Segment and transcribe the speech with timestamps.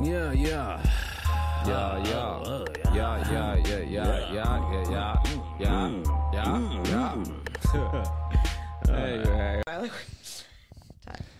[0.00, 0.82] Ah, yeah, yeah.
[1.66, 2.64] Yeah, yeah.
[2.94, 5.16] Yeah, yeah, yeah, yeah, yeah, yeah, yeah,
[5.58, 6.32] yeah, hmm.
[6.32, 6.84] yeah, hmm.
[6.86, 7.12] yeah.
[7.64, 8.02] Hmm.
[8.90, 9.62] Anyway.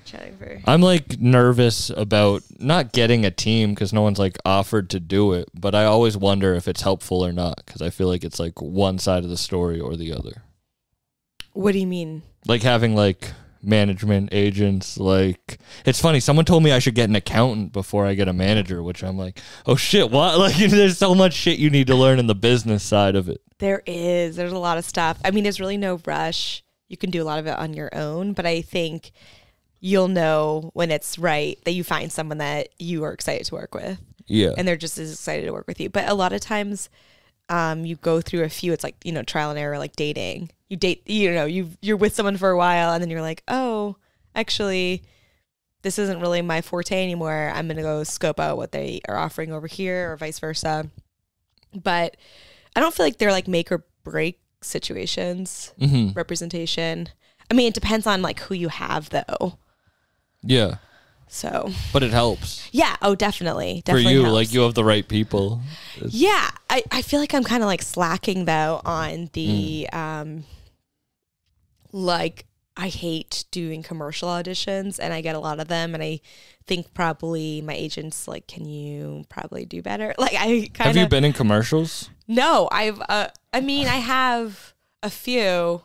[0.04, 4.90] Chatting for I'm like nervous about not getting a team because no one's like offered
[4.90, 8.08] to do it, but I always wonder if it's helpful or not because I feel
[8.08, 10.42] like it's like one side of the story or the other.
[11.54, 12.22] what do you mean?
[12.46, 13.32] Like having like
[13.62, 16.20] management agents, like it's funny.
[16.20, 19.16] Someone told me I should get an accountant before I get a manager, which I'm
[19.18, 20.38] like, oh shit, what?
[20.38, 23.40] Like there's so much shit you need to learn in the business side of it.
[23.58, 24.36] There is.
[24.36, 25.18] There's a lot of stuff.
[25.24, 26.62] I mean, there's really no rush.
[26.88, 29.12] You can do a lot of it on your own, but I think
[29.80, 33.74] you'll know when it's right that you find someone that you are excited to work
[33.74, 34.50] with Yeah.
[34.58, 35.88] and they're just as excited to work with you.
[35.90, 36.88] But a lot of times
[37.50, 40.50] um, you go through a few, it's like, you know, trial and error, like dating.
[40.68, 43.42] You date, you know, you you're with someone for a while and then you're like,
[43.48, 43.96] oh,
[44.36, 45.02] actually,
[45.82, 47.50] this isn't really my forte anymore.
[47.52, 50.88] I'm going to go scope out what they are offering over here or vice versa.
[51.74, 52.16] But
[52.76, 57.08] I don't feel like they're like make or break situations, hmm representation.
[57.50, 59.58] I mean, it depends on like who you have though.
[60.42, 60.76] Yeah.
[61.32, 62.68] So But it helps.
[62.72, 64.34] yeah, oh, definitely, For you, helps.
[64.34, 65.60] like you have the right people.
[66.08, 70.44] Yeah, I, I feel like I'm kind of like slacking though on the um
[71.92, 76.20] like I hate doing commercial auditions and I get a lot of them and I
[76.66, 80.14] think probably my agents like can you probably do better?
[80.18, 80.96] Like I kind of.
[80.96, 82.10] Have you been in commercials?
[82.26, 85.82] No, I've uh I mean I have a few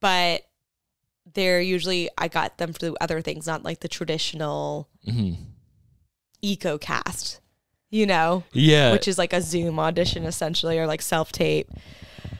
[0.00, 0.42] but
[1.34, 5.32] they're usually I got them through other things, not like the traditional hmm
[6.40, 7.40] eco cast,
[7.90, 8.44] you know?
[8.52, 8.92] Yeah.
[8.92, 11.68] which is like a Zoom audition essentially, or like self tape.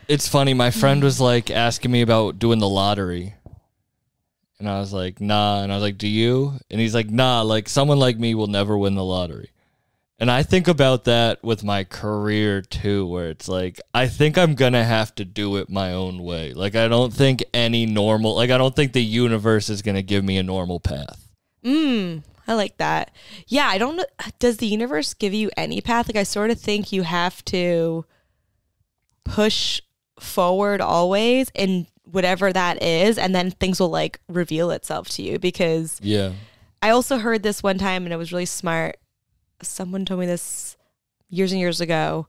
[0.07, 0.55] It's funny.
[0.55, 3.35] My friend was like asking me about doing the lottery.
[4.59, 5.63] And I was like, nah.
[5.63, 6.55] And I was like, do you?
[6.71, 9.51] And he's like, nah, like someone like me will never win the lottery.
[10.21, 14.55] And I think about that with my career too, where it's like, I think I'm
[14.55, 16.53] going to have to do it my own way.
[16.55, 20.03] Like, I don't think any normal, like, I don't think the universe is going to
[20.03, 21.31] give me a normal path.
[21.65, 23.13] Mm, I like that.
[23.47, 24.07] Yeah, I don't know.
[24.41, 26.09] Does the universe give you any path?
[26.09, 28.05] Like, I sort of think you have to
[29.25, 29.81] push
[30.19, 35.39] forward always in whatever that is, and then things will like reveal itself to you.
[35.39, 36.33] Because Yeah.
[36.83, 38.97] I also heard this one time, and it was really smart.
[39.63, 40.77] Someone told me this
[41.29, 42.27] years and years ago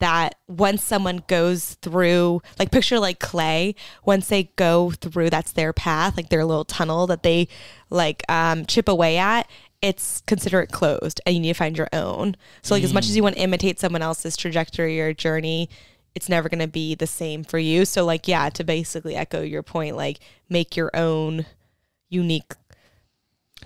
[0.00, 3.74] that once someone goes through, like picture like clay,
[4.04, 7.48] once they go through, that's their path, like their little tunnel that they
[7.90, 9.48] like um, chip away at.
[9.80, 12.36] It's consider it closed, and you need to find your own.
[12.62, 15.68] So, like, as much as you want to imitate someone else's trajectory or journey,
[16.14, 17.84] it's never going to be the same for you.
[17.84, 21.44] So, like, yeah, to basically echo your point, like, make your own
[22.08, 22.54] unique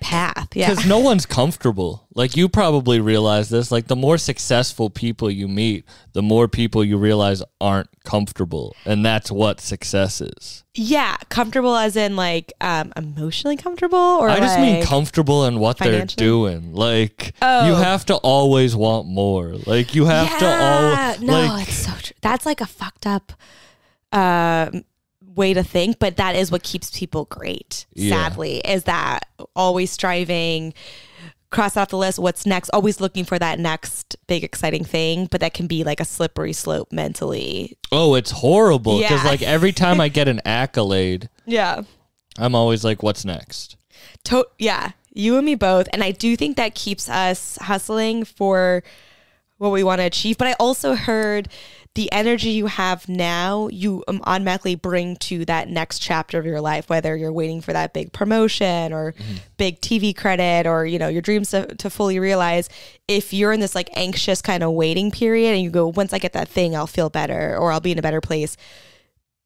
[0.01, 0.49] path.
[0.55, 0.71] Yeah.
[0.71, 2.07] Because no one's comfortable.
[2.15, 3.71] Like you probably realize this.
[3.71, 9.05] Like the more successful people you meet, the more people you realize aren't comfortable, and
[9.05, 10.65] that's what success is.
[10.75, 15.79] Yeah, comfortable as in like um emotionally comfortable or I just mean comfortable in what
[15.79, 16.73] they're doing.
[16.75, 17.67] Like Oh.
[17.69, 19.55] you have to always want more.
[19.67, 22.17] Like you have to yeah, all no, like it's so true.
[22.21, 23.33] That's like a fucked up
[24.13, 24.85] um
[25.39, 27.87] way to think, but that is what keeps people great.
[27.95, 28.11] Yeah.
[28.29, 29.27] Sadly, is that
[29.57, 30.75] always striving
[31.51, 35.41] cross off the list what's next always looking for that next big exciting thing but
[35.41, 38.99] that can be like a slippery slope mentally oh, it's horrible.
[38.99, 39.31] Because Yeah.
[39.31, 41.85] like every time I get an accolade, yeah
[42.39, 43.77] I'm always like, what's next?
[44.25, 45.89] To- yeah, you and me both.
[45.93, 48.83] And I do think that keeps us hustling for
[49.57, 50.39] what we want to achieve.
[50.39, 51.49] But I also heard
[51.95, 56.61] the energy you have now, you um, automatically bring to that next chapter of your
[56.61, 59.15] life, whether you're waiting for that big promotion or
[59.57, 62.69] big TV credit or, you know, your dreams to, to fully realize.
[63.09, 66.19] If you're in this like anxious kind of waiting period and you go, once I
[66.19, 68.57] get that thing, I'll feel better or I'll be in a better place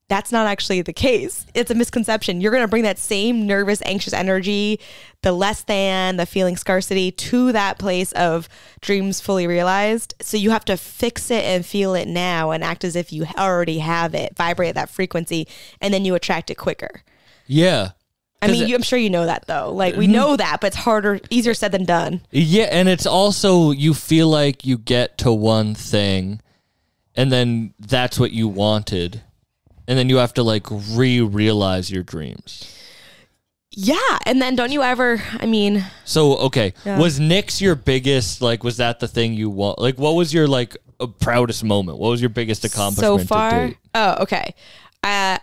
[0.08, 1.46] that's not actually the case.
[1.54, 2.40] It's a misconception.
[2.40, 4.80] You're going to bring that same nervous, anxious energy,
[5.22, 8.48] the less than, the feeling scarcity to that place of
[8.80, 10.14] dreams fully realized.
[10.20, 13.26] So you have to fix it and feel it now and act as if you
[13.38, 15.48] already have it, vibrate that frequency,
[15.80, 17.02] and then you attract it quicker.
[17.46, 17.90] Yeah.
[18.42, 19.72] I mean, you, I'm sure you know that though.
[19.72, 20.14] Like we mm-hmm.
[20.14, 22.22] know that, but it's harder, easier said than done.
[22.32, 26.40] Yeah, and it's also you feel like you get to one thing
[27.14, 29.22] and then that's what you wanted.
[29.88, 32.68] And then you have to like re-realize your dreams.
[33.74, 35.22] Yeah, and then don't you ever?
[35.40, 36.98] I mean, So, okay, Yeah.
[36.98, 39.78] was Nick's your biggest like was that the thing you want?
[39.78, 41.98] Like what was your like uh, proudest moment?
[41.98, 43.70] What was your biggest accomplishment so far.
[43.94, 44.54] Oh, okay.
[45.02, 45.38] Uh,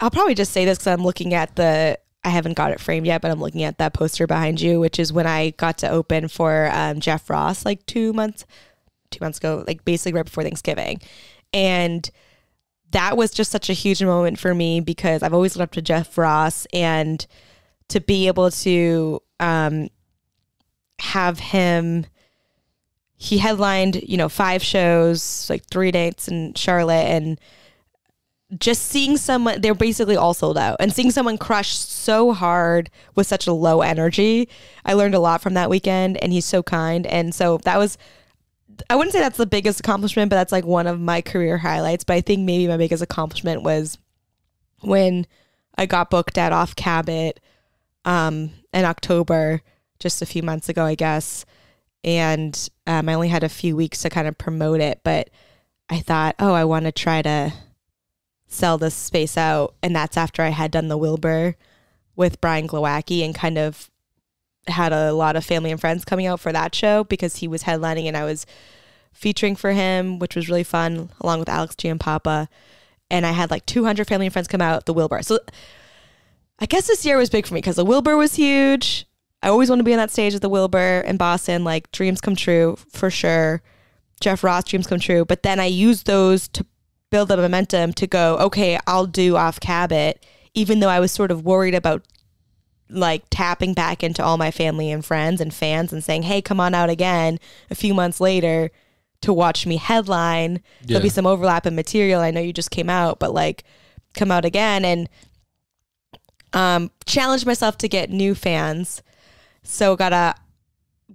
[0.00, 3.06] I'll probably just say this because I'm looking at the I haven't got it framed
[3.06, 5.88] yet, but I'm looking at that poster behind you, which is when I got to
[5.88, 8.44] open for um, Jeff Ross like two months,
[9.10, 11.00] two months ago, like basically right before Thanksgiving,
[11.54, 12.08] and
[12.90, 15.82] that was just such a huge moment for me because I've always looked up to
[15.82, 17.24] Jeff Ross and
[17.88, 19.88] to be able to um,
[21.00, 22.06] have him.
[23.16, 27.38] He headlined, you know, five shows, like three dates in Charlotte, and
[28.58, 33.26] just seeing someone they're basically all sold out and seeing someone crush so hard with
[33.26, 34.48] such a low energy
[34.84, 37.96] i learned a lot from that weekend and he's so kind and so that was
[38.88, 42.04] i wouldn't say that's the biggest accomplishment but that's like one of my career highlights
[42.04, 43.98] but i think maybe my biggest accomplishment was
[44.80, 45.26] when
[45.76, 47.40] i got booked at off cabot
[48.04, 49.60] um in october
[49.98, 51.44] just a few months ago i guess
[52.04, 55.28] and um, i only had a few weeks to kind of promote it but
[55.88, 57.52] i thought oh i want to try to
[58.50, 59.74] sell this space out.
[59.82, 61.56] And that's after I had done the Wilbur
[62.16, 63.89] with Brian Glowacki and kind of
[64.70, 67.64] had a lot of family and friends coming out for that show because he was
[67.64, 68.46] headlining and I was
[69.12, 72.48] featuring for him, which was really fun, along with Alex Giampapa.
[73.10, 75.22] And I had like 200 family and friends come out the Wilbur.
[75.22, 75.40] So
[76.58, 79.06] I guess this year was big for me because the Wilbur was huge.
[79.42, 81.64] I always want to be on that stage at the Wilbur in Boston.
[81.64, 83.62] Like dreams come true for sure.
[84.20, 85.24] Jeff Ross dreams come true.
[85.24, 86.66] But then I used those to
[87.10, 90.24] build the momentum to go, okay, I'll do off Cabot,
[90.54, 92.04] even though I was sort of worried about
[92.90, 96.60] like tapping back into all my family and friends and fans and saying, hey, come
[96.60, 97.38] on out again
[97.70, 98.70] a few months later
[99.22, 100.52] to watch me headline.
[100.52, 100.86] Yeah.
[100.86, 102.20] There'll be some overlap in material.
[102.20, 103.64] I know you just came out, but like
[104.14, 105.08] come out again and
[106.52, 109.02] um, challenge myself to get new fans.
[109.62, 110.34] So got a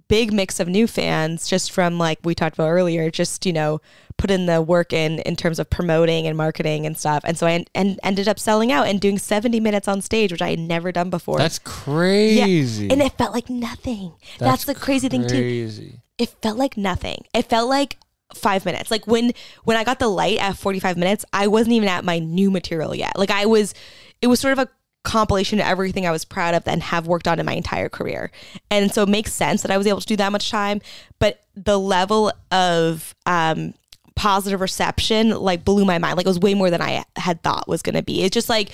[0.08, 3.80] big mix of new fans just from like we talked about earlier, just, you know,
[4.16, 7.22] put in the work in in terms of promoting and marketing and stuff.
[7.24, 10.42] And so I and ended up selling out and doing 70 minutes on stage, which
[10.42, 11.38] I had never done before.
[11.38, 12.86] That's crazy.
[12.86, 12.92] Yeah.
[12.92, 14.14] And it felt like nothing.
[14.38, 15.98] That's, That's the crazy, crazy thing too.
[16.18, 17.24] It felt like nothing.
[17.34, 17.98] It felt like
[18.34, 18.90] five minutes.
[18.90, 19.32] Like when
[19.64, 22.94] when I got the light at 45 minutes, I wasn't even at my new material
[22.94, 23.18] yet.
[23.18, 23.74] Like I was
[24.22, 24.68] it was sort of a
[25.06, 28.32] compilation of everything I was proud of and have worked on in my entire career.
[28.70, 30.82] And so it makes sense that I was able to do that much time.
[31.20, 33.72] But the level of um,
[34.16, 36.16] positive reception like blew my mind.
[36.16, 38.24] Like it was way more than I had thought was going to be.
[38.24, 38.72] It just like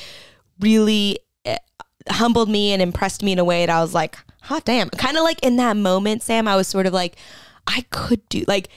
[0.58, 1.58] really eh,
[2.08, 4.88] humbled me and impressed me in a way that I was like, hot damn.
[4.88, 7.16] Kind of like in that moment, Sam, I was sort of like,
[7.66, 8.70] I could do like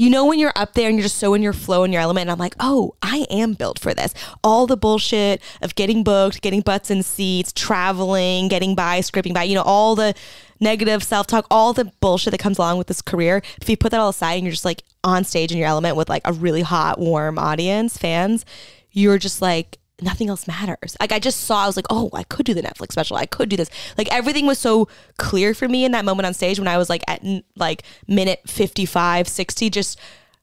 [0.00, 2.00] you know when you're up there and you're just so in your flow and your
[2.00, 4.14] element and i'm like oh i am built for this.
[4.42, 9.42] All the bullshit of getting booked getting butts in seats traveling getting by scripting by
[9.42, 10.14] you know all the
[10.58, 13.42] negative self-talk all the bullshit that comes along with this career.
[13.60, 15.96] If you put that all aside and you're just like on stage in your element
[15.96, 18.46] with like a really hot warm audience fans
[18.92, 20.96] you're just like nothing else matters.
[21.00, 23.16] Like I just saw, I was like, oh, I could do the Netflix special.
[23.16, 23.70] I could do this.
[23.98, 24.88] Like everything was so
[25.18, 27.22] clear for me in that moment on stage when I was like at
[27.56, 29.98] like minute 55, 60, just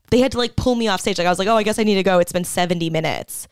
[0.09, 1.18] they had to like pull me off stage.
[1.18, 2.19] Like I was like, oh, I guess I need to go.
[2.19, 3.48] It's been 70 minutes.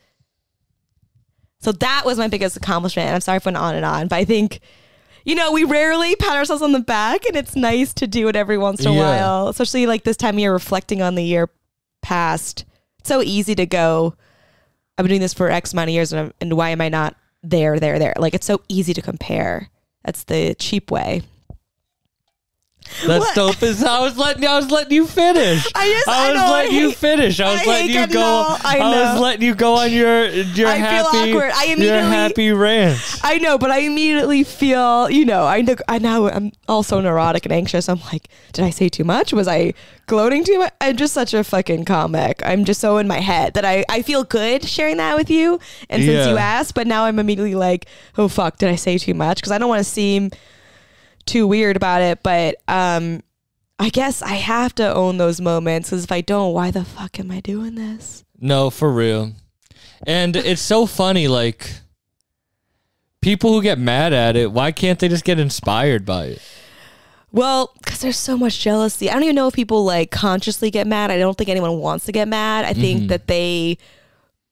[1.60, 3.06] So that was my biggest accomplishment.
[3.06, 4.60] And I'm sorry for went on and on, but I think,
[5.24, 8.36] you know, we rarely pat ourselves on the back and it's nice to do it
[8.36, 9.00] every once in a yeah.
[9.00, 11.50] while, especially like this time of year reflecting on the year
[12.02, 12.64] past.
[13.00, 14.14] It's so easy to go,
[14.96, 17.16] I've been doing this for X amount of years, and, and why am I not
[17.42, 18.14] there, there, there?
[18.18, 19.70] Like it's so easy to compare.
[20.04, 21.22] That's the cheap way.
[23.06, 23.34] That's what?
[23.34, 23.62] dope.
[23.62, 25.66] Is I was letting I was letting you finish.
[25.74, 27.40] I just I, I was know, letting you finish.
[27.40, 28.56] I was I letting you go.
[28.64, 28.78] I.
[28.80, 31.52] I was letting you go on your your I happy feel awkward.
[31.54, 33.20] I immediately, your happy rant.
[33.22, 37.44] I know, but I immediately feel you know I know I now I'm also neurotic
[37.44, 37.88] and anxious.
[37.88, 39.32] I'm like, did I say too much?
[39.32, 39.74] Was I
[40.06, 40.72] gloating too much?
[40.80, 42.42] I'm just such a fucking comic.
[42.44, 45.60] I'm just so in my head that I I feel good sharing that with you.
[45.90, 46.30] And since yeah.
[46.30, 49.38] you asked, but now I'm immediately like, oh fuck, did I say too much?
[49.38, 50.30] Because I don't want to seem
[51.26, 53.22] too weird about it, but um
[53.78, 57.20] I guess I have to own those moments because if I don't, why the fuck
[57.20, 58.24] am I doing this?
[58.40, 59.32] No, for real.
[60.06, 61.72] And it's so funny, like
[63.20, 66.42] people who get mad at it, why can't they just get inspired by it?
[67.32, 69.10] Well, because there's so much jealousy.
[69.10, 71.10] I don't even know if people like consciously get mad.
[71.10, 72.64] I don't think anyone wants to get mad.
[72.64, 73.06] I think mm-hmm.
[73.08, 73.76] that they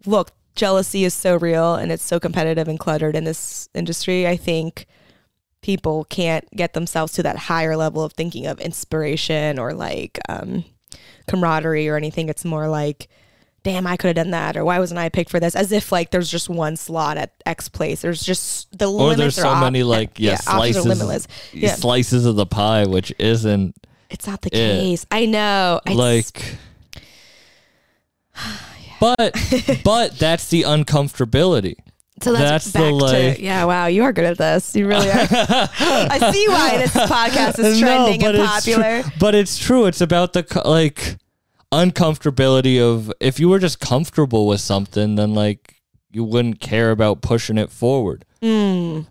[0.05, 4.27] look, jealousy is so real and it's so competitive and cluttered in this industry.
[4.27, 4.87] I think
[5.65, 10.63] people can't get themselves to that higher level of thinking of inspiration or like um,
[11.27, 12.29] camaraderie or anything.
[12.29, 13.09] It's more like,
[13.63, 15.57] damn, I could have done that, or why wasn't I picked for this?
[15.57, 18.03] As if like there's just one slot at X place.
[18.03, 19.15] There's just the limitless.
[19.15, 21.29] or there's so op- many like yeah, yeah slices, limitless.
[21.55, 21.75] Yeah.
[21.75, 23.75] slices of the pie, which isn't.
[24.11, 24.81] It's not the it.
[24.81, 25.07] case.
[25.11, 25.81] I know.
[25.91, 26.57] Like.
[29.01, 29.35] but
[29.83, 31.77] but that's the uncomfortability
[32.25, 33.37] So that's, That's the back life.
[33.37, 33.65] to yeah.
[33.65, 34.75] Wow, you are good at this.
[34.75, 35.13] You really are.
[35.31, 39.03] I see why this podcast is trending and it's popular.
[39.03, 39.85] tru- but it's true.
[39.85, 41.19] It's about the like
[41.71, 47.21] uncomfortability of if you were just comfortable with something, then like you wouldn't care about
[47.21, 48.25] pushing it forward.
[48.43, 49.07] Mm.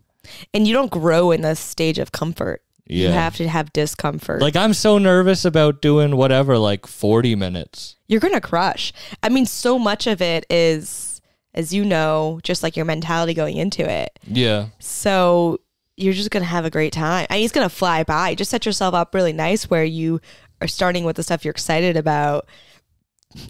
[0.54, 2.62] And you don't grow in this stage of comfort.
[2.86, 4.42] You have to have discomfort.
[4.42, 7.96] Like I'm so nervous about doing whatever, like 40 minutes.
[8.08, 8.92] you're gonna crush.
[9.22, 11.13] I mean, so much of it is,
[11.54, 14.18] as you know, just like your mentality going into it.
[14.28, 14.68] Yeah.
[14.80, 15.60] So
[15.98, 17.28] you're just gonna have a great time.
[17.30, 18.36] I mean, it's gonna fly by.
[18.36, 20.20] Just set yourself up really nice where you
[20.62, 22.48] are starting with the stuff you're excited about.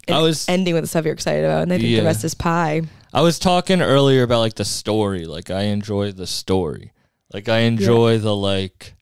[0.08, 2.00] And I was ending with the stuff you're excited about, and I think Yeah.
[2.00, 2.82] the rest is pie.
[3.14, 5.26] I was talking earlier about like the story.
[5.26, 6.92] Like I enjoy the story.
[7.34, 8.94] Like I enjoy the like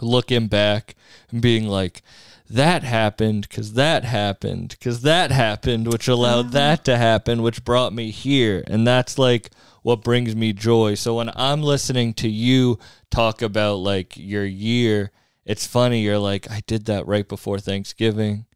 [0.00, 0.94] looking back
[1.30, 2.02] and being like
[2.50, 6.50] that happened cuz that happened cuz that happened which allowed uh-huh.
[6.50, 9.50] that to happen which brought me here and that's like
[9.82, 10.94] what brings me joy.
[10.94, 12.78] So when I'm listening to you
[13.10, 15.10] talk about like your year,
[15.44, 18.46] it's funny you're like I did that right before Thanksgiving.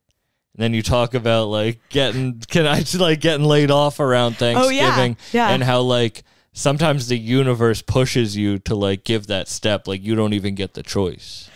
[0.55, 4.37] And then you talk about like getting can I just like getting laid off around
[4.41, 4.95] Oh, yeah.
[4.95, 5.51] Thanksgiving Yeah.
[5.51, 10.15] and how like sometimes the universe pushes you to like give that step like you
[10.15, 11.49] don't even get the choice.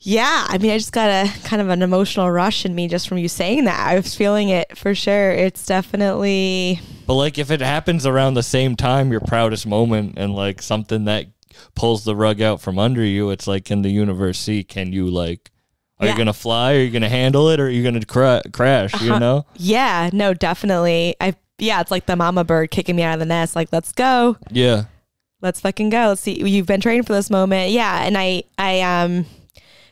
[0.00, 3.08] Yeah, I mean, I just got a kind of an emotional rush in me just
[3.08, 3.88] from you saying that.
[3.88, 5.30] I was feeling it for sure.
[5.32, 10.34] It's definitely But like if it happens around the same time your proudest moment and
[10.34, 11.26] like something that
[11.74, 15.08] pulls the rug out from under you, it's like can the universe see can you
[15.08, 15.50] like
[15.98, 16.12] are Yeah.
[16.12, 16.74] you going to fly?
[16.74, 19.04] Are you going to handle it or are you going to cra- crash, Uh-huh.
[19.04, 19.46] you know?
[19.56, 21.16] yeah, no, definitely.
[21.20, 23.56] I yeah, it's like the mama bird kicking me out of the nest.
[23.56, 24.36] Like, let's go.
[24.52, 24.84] Yeah.
[25.40, 26.06] let's fucking go.
[26.10, 26.40] Let's see.
[26.48, 27.72] You've been training for this moment.
[27.72, 28.04] Yeah.
[28.04, 29.26] And I, I, um,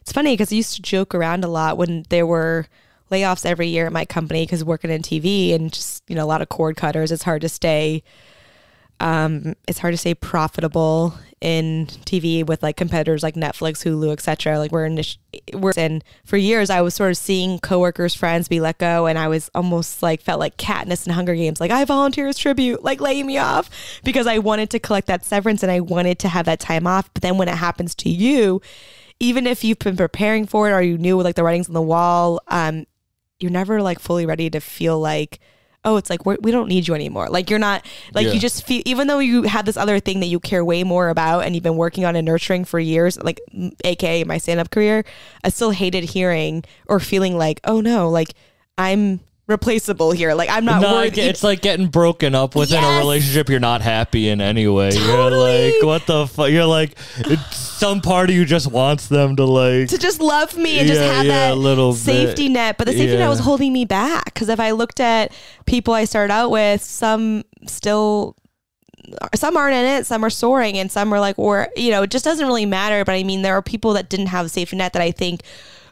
[0.07, 2.69] it's funny because I used to joke around a lot when there were
[3.11, 6.27] layoffs every year at my company because working in TV and just, you know, a
[6.29, 8.05] lot of cord cutters, it's hard to stay,
[9.01, 14.61] um, it's hard to stay profitable in TV with like competitors like Netflix, Hulu, etc.
[14.61, 15.03] Like we're in,
[15.55, 19.19] we're in for years I was sort of seeing coworkers, friends be let go, and
[19.19, 22.85] I was almost like felt like Katniss in Hunger Games, like I volunteer as tribute,
[22.85, 23.69] like lay me off
[24.05, 27.13] because I wanted to collect that severance and I wanted to have that time off.
[27.13, 28.63] But then when it happens to you,
[29.21, 31.83] even if you've been preparing for it or you knew like the writings on the
[31.83, 32.87] wall, um,
[33.39, 35.41] you're never like fully ready to feel like
[35.85, 38.33] oh it's like we're, we don't need you anymore like you're not like Yeah.
[38.33, 41.11] you just feel even though you have this other thing that you care way more
[41.11, 43.41] about and you've been working on and nurturing for years like
[43.85, 45.05] aka my stand-up career
[45.45, 48.31] i still hated hearing or feeling like oh no like
[48.79, 52.81] i'm replaceable here like i'm not No, I worthy it's like getting broken up within
[52.83, 52.97] Yes.
[52.97, 54.91] a relationship you're not happy in anyway.
[54.91, 55.67] Totally.
[55.67, 56.51] You're like, what the fuck?
[56.51, 59.89] You're like, it's, some part of you just wants them to like.
[59.91, 62.53] to just love me and just have yeah, that little safety bit.
[62.55, 62.79] net.
[62.79, 65.31] But the safety net was holding me back because if I looked at
[65.67, 68.35] people I started out with, some still.
[69.37, 72.11] Some aren't in it, some are soaring, and some are like, or, you know, it
[72.11, 73.05] just doesn't really matter.
[73.05, 75.43] But I mean, there are people that didn't have a safety net that I think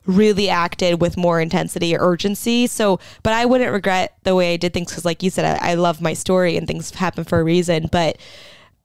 [0.07, 2.67] really acted with more intensity or urgency.
[2.67, 5.73] So, but I wouldn't regret the way I did things because, like you said, I,
[5.73, 7.89] I love my story and things happen for a reason.
[7.91, 8.19] But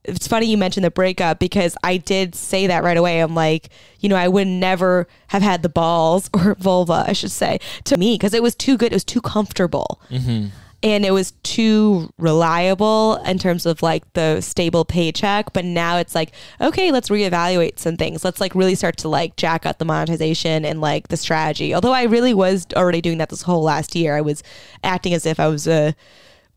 [0.06, 3.20] it's funny you mentioned the breakup because I did say that right away.
[3.20, 7.32] I'm like, you know, I would never have had the balls or vulva, I should
[7.32, 8.92] say, to me because it was too good.
[8.92, 10.02] It was too comfortable.
[10.10, 10.48] Mm-hmm.
[10.82, 15.52] And it was too reliable in terms of like the stable paycheck.
[15.52, 16.32] But now it's like,
[16.62, 18.24] okay, let's reevaluate some things.
[18.24, 21.76] Let's like really start to like jack up the monetization and like the strategy.
[21.76, 24.16] Although I really was already doing that this whole last year.
[24.16, 24.42] I was
[24.84, 25.96] acting as if I was a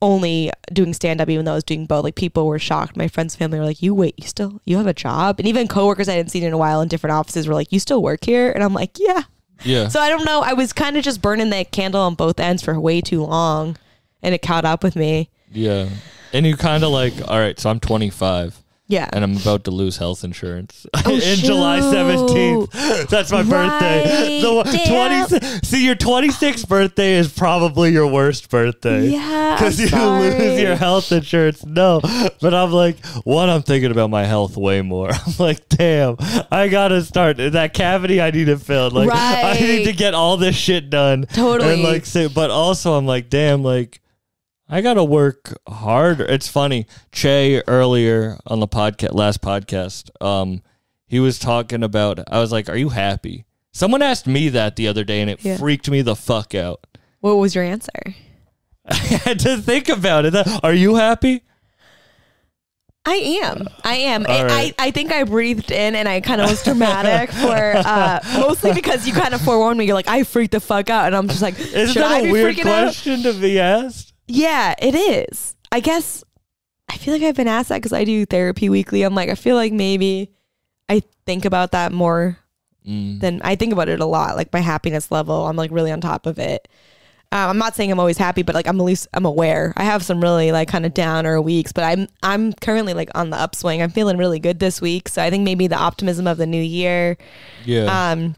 [0.03, 2.05] only doing stand up, even though I was doing both.
[2.05, 2.97] Like people were shocked.
[2.97, 5.69] My friends' family were like, "You wait, you still you have a job?" And even
[5.69, 8.25] coworkers I hadn't seen in a while in different offices were like, "You still work
[8.25, 9.23] here?" And I'm like, "Yeah."
[9.65, 9.89] Yeah.
[9.89, 10.41] So I don't know.
[10.41, 13.77] I was kind of just burning that candle on both ends for way too long,
[14.23, 15.31] and it caught up with me.
[15.51, 15.89] yeah.
[16.35, 18.57] And you kind of like, all right, so I'm 25
[18.89, 19.07] Yeah.
[19.13, 23.09] and I'm about to lose health insurance Oh, in July 17th.
[23.11, 24.41] That's my birthday.
[24.41, 25.27] Right, The damn.
[25.29, 29.09] 20, see, your 26th birthday is probably your worst birthday.
[29.09, 30.31] Yeah, Because you sorry.
[30.39, 31.67] lose your health insurance.
[31.67, 32.01] No.
[32.41, 35.11] But I'm like, one, I'm thinking about my health way more.
[35.27, 36.17] I'm like, damn,
[36.51, 37.37] I got to start.
[37.37, 38.91] That cavity I need to fill.
[38.91, 41.27] Like, I need to get all this shit done.
[41.27, 41.75] Totally.
[41.75, 43.99] And like, say, but also, I'm like, damn, like,
[44.73, 46.25] I gotta work harder.
[46.25, 46.87] It's funny.
[47.13, 50.63] Che earlier on the podcast, last podcast, um,
[51.07, 52.21] he was talking about.
[52.33, 55.45] I was like, "Are you happy?" Someone asked me that the other day, and it
[55.45, 55.59] Yeah.
[55.59, 56.87] freaked me the fuck out.
[57.21, 58.15] What was your answer?
[58.87, 60.35] I had to think about it.
[60.65, 61.43] Are you happy?
[63.05, 63.69] I am.
[63.85, 64.25] I am.
[64.29, 64.75] I, right.
[64.79, 68.73] I, I think I breathed in and I kind of was dramatic for uh, mostly
[68.73, 69.85] because you kind of forewarned me.
[69.87, 71.07] You're like, I freaked the fuck out.
[71.07, 72.85] And I'm just like, Isn't that a be weird freaking out?
[72.85, 74.12] question to be asked?
[74.35, 75.55] Yeah, it is.
[75.71, 76.25] I guess
[76.89, 79.03] I feel like I've been asked that because I do therapy weekly.
[79.03, 80.31] I'm like, I feel like maybe
[80.89, 82.39] I think about that more
[82.87, 83.21] Mm.
[83.21, 84.35] than I think about it a lot.
[84.35, 86.67] Like my happiness level, I'm like really on top of it.
[87.31, 89.73] Um, I'm not saying I'm always happy, but like I'm at least I'm aware.
[89.77, 93.31] I have some really like kind of downer weeks, but I'm I'm currently like on
[93.31, 93.81] the upswing.
[93.83, 96.61] I'm feeling really good this week, so I think maybe the optimism of the new
[96.61, 97.17] year.
[97.65, 97.85] Yeah.
[98.11, 98.35] Um,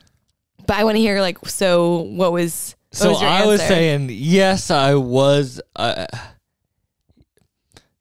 [0.66, 2.76] but I want to hear like, so what was?
[2.94, 5.60] So was I was saying yes, I was.
[5.76, 6.06] Uh,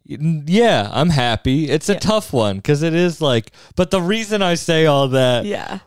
[0.06, 1.70] yeah, I'm happy.
[1.70, 2.00] It's a Yeah.
[2.00, 3.52] tough one because it is like.
[3.76, 5.80] But the reason I say all that yeah,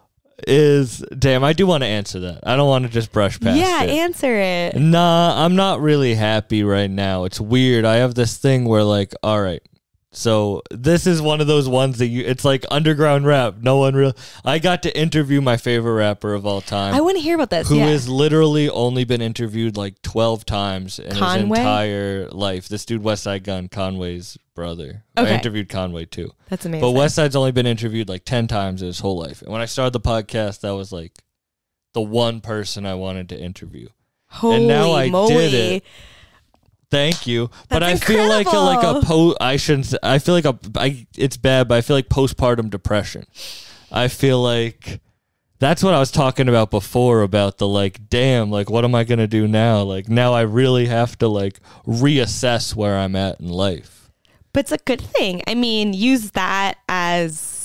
[0.49, 2.41] is, damn, I do want to answer that.
[2.45, 3.91] I don't want to just brush past yeah, it.
[3.91, 4.77] answer it.
[4.77, 7.25] Nah, I'm not really happy right now.
[7.25, 7.85] It's weird.
[7.85, 9.63] I have this thing where like, all right.
[10.13, 13.57] So this is one of those ones that you it's like underground rap.
[13.61, 16.95] No one real I got to interview my favorite rapper of all time.
[16.95, 17.69] I want to hear about this.
[17.69, 17.89] who yeah.
[17.89, 21.59] has literally only been interviewed like 12 times in Conway?
[21.59, 22.69] his entire life.
[22.69, 25.05] This dude Westside Gunn, Conway's brother.
[25.19, 25.31] Okay.
[25.31, 26.31] I interviewed Conway too.
[26.49, 26.81] That's amazing.
[26.81, 29.43] But Westside's only been interviewed like 10 times in his whole life.
[29.43, 31.13] And when I started the podcast, that was like
[31.93, 33.89] the one person I wanted to interview.
[34.29, 35.35] Holy and now I moly.
[35.35, 35.85] did it.
[36.91, 37.51] Thank you.
[37.69, 39.35] but I That's feel like a, like a incredible.
[39.35, 42.71] po I shouldn't I feel like a I it's bad, but I feel like postpartum
[42.71, 43.27] depression.
[43.91, 45.01] I feel like
[45.59, 49.05] that's what I was talking about before about the like damn like what am I
[49.05, 49.83] going to do now?
[49.83, 54.11] Like now I really have to like reassess where I'm at in life.
[54.53, 55.43] But it's a good thing.
[55.47, 57.56] I mean, use that as,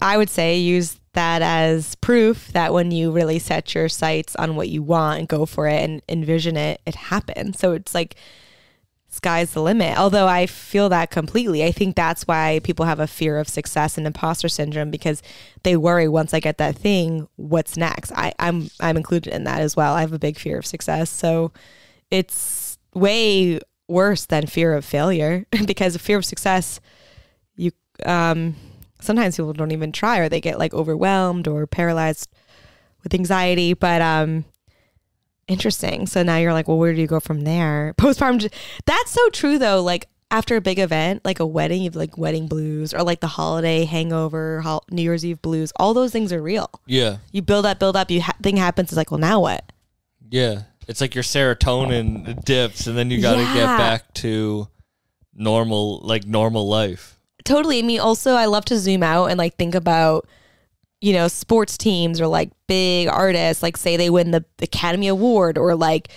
[0.00, 4.56] I would say, use that as proof that when you really set your sights on
[4.56, 7.58] what you want and go for it and envision it, it happens.
[7.58, 8.16] So it's like,
[9.08, 9.98] sky's the limit.
[9.98, 11.64] Although I feel that completely.
[11.64, 15.22] I think that's why people have a fear of success and imposter syndrome because
[15.62, 18.12] they worry once I get that thing, what's next?
[18.12, 19.94] I, I'm I'm included in that as well.
[19.94, 21.10] I have a big fear of success.
[21.10, 21.52] So
[22.10, 26.80] it's way worse than fear of failure because fear of success
[27.56, 27.70] you
[28.04, 28.54] um
[29.00, 32.30] sometimes people don't even try or they get like overwhelmed or paralyzed
[33.02, 34.44] with anxiety but um
[35.48, 38.52] interesting so now you're like well where do you go from there postpartum
[38.84, 42.18] that's so true though like after a big event like a wedding you have like
[42.18, 46.42] wedding blues or like the holiday hangover new year's eve blues all those things are
[46.42, 47.18] real Yeah.
[47.30, 49.70] you build up build up you ha- thing happens it's like well now what
[50.30, 50.62] Yeah.
[50.88, 54.68] It's like your serotonin dips and then you got to get back to
[55.34, 57.15] normal like normal life.
[57.46, 57.78] Totally.
[57.78, 60.28] I mean, also, I love to zoom out and like think about,
[61.00, 65.56] you know, sports teams or like big artists, like say they win the Academy Award
[65.56, 66.08] or like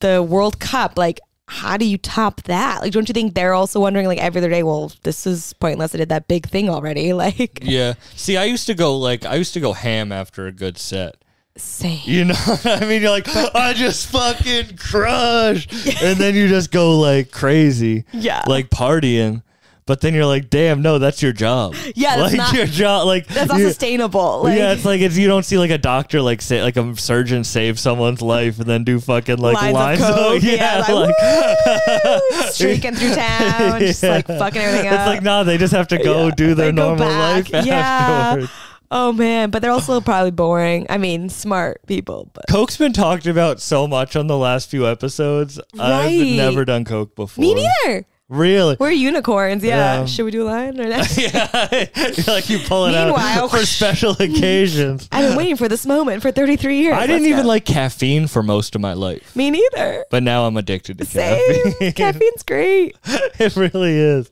[0.00, 0.96] the World Cup.
[0.96, 2.80] Like, how do you top that?
[2.80, 5.94] Like, don't you think they're also wondering, like, every other day, well, this is pointless.
[5.94, 7.12] I did that big thing already.
[7.12, 7.94] Like, Yeah.
[8.16, 11.16] See, I used to go like I used to go ham after a good set.
[11.56, 12.00] same.
[12.04, 13.02] You know what I mean?
[13.02, 15.72] You're like, I just fucking crushed.
[16.02, 18.04] And then you just go like crazy.
[18.12, 18.42] Yeah.
[18.48, 19.42] Like partying.
[19.86, 21.74] But then you're like, damn, no, that's your job.
[21.94, 23.06] Yeah, that's like not- your job.
[23.06, 24.42] Like That's not sustainable.
[24.44, 26.96] Like, yeah, it's like it's you don't see like a doctor like say like a
[26.96, 31.14] surgeon save someone's life and then do fucking like Lines of lines, coke, yeah, like,
[31.14, 34.94] like, streaking through town, just like fucking everything up.
[34.94, 37.74] It's like no, they just have to go Yeah, do their they normal life Yeah.
[37.74, 38.52] afterwards.
[38.90, 40.86] Oh man, but they're also probably boring.
[40.88, 44.86] I mean, smart people, but Coke's been talked about so much on the last few
[44.86, 45.60] episodes.
[45.78, 47.42] I've never done Coke before.
[47.42, 48.06] me neither.
[48.30, 48.76] Really?
[48.80, 49.62] We're unicorns.
[49.62, 50.00] Yeah.
[50.00, 50.06] Yeah.
[50.06, 51.16] Should we do a line or not?
[51.16, 51.88] yeah,
[52.26, 55.08] like you pull it Meanwhile- out for special occasions.
[55.12, 56.94] I've been waiting for this moment for 33 years.
[56.94, 57.48] I didn't Let's even go.
[57.48, 60.04] like caffeine for most of my life, Me neither.
[60.10, 61.64] but now I'm addicted to Same.
[61.64, 61.92] caffeine.
[61.92, 62.96] Caffeine's great.
[63.04, 64.30] it really is.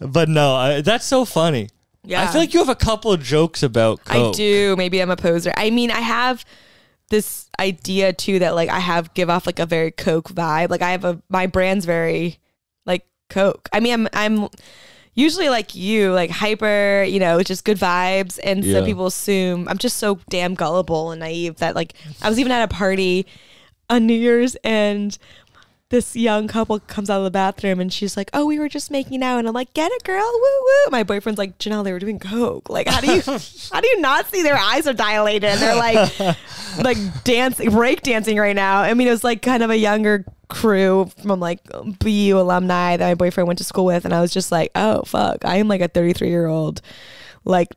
[0.00, 1.70] But no, I, that's so funny.
[2.04, 2.22] Yeah.
[2.22, 4.34] I feel like you have a couple of jokes about Coke.
[4.34, 4.74] I do.
[4.76, 5.52] Maybe I'm a poser.
[5.56, 6.44] I mean, I have
[7.08, 10.70] this idea too that like I have give off like a very Coke vibe.
[10.70, 12.38] Like I have a my brand's very
[13.30, 13.68] Coke.
[13.72, 14.48] I mean, I'm I'm
[15.14, 18.38] usually like you, like hyper, you know, just good vibes.
[18.44, 18.74] And Yeah.
[18.74, 22.52] some people assume I'm just so damn gullible and naive that like I was even
[22.52, 23.26] at a party
[23.88, 25.16] on New Year's and
[25.90, 28.90] this young couple comes out of the bathroom and she's like, "Oh, we were just
[28.90, 31.92] making out," and I'm like, "Get it, girl, woo woo." My boyfriend's like, "Janelle, they
[31.92, 32.70] were doing coke.
[32.70, 33.20] Like, how do you,
[33.72, 36.18] how do you not see their eyes are dilated and they're like,
[36.78, 40.24] like dancing, break dancing right now?" I mean, it was like kind of a younger
[40.48, 41.60] crew from like
[41.98, 45.02] BU alumni that my boyfriend went to school with, and I was just like, "Oh
[45.02, 46.80] fuck, I am like a 33 year old,
[47.44, 47.68] like."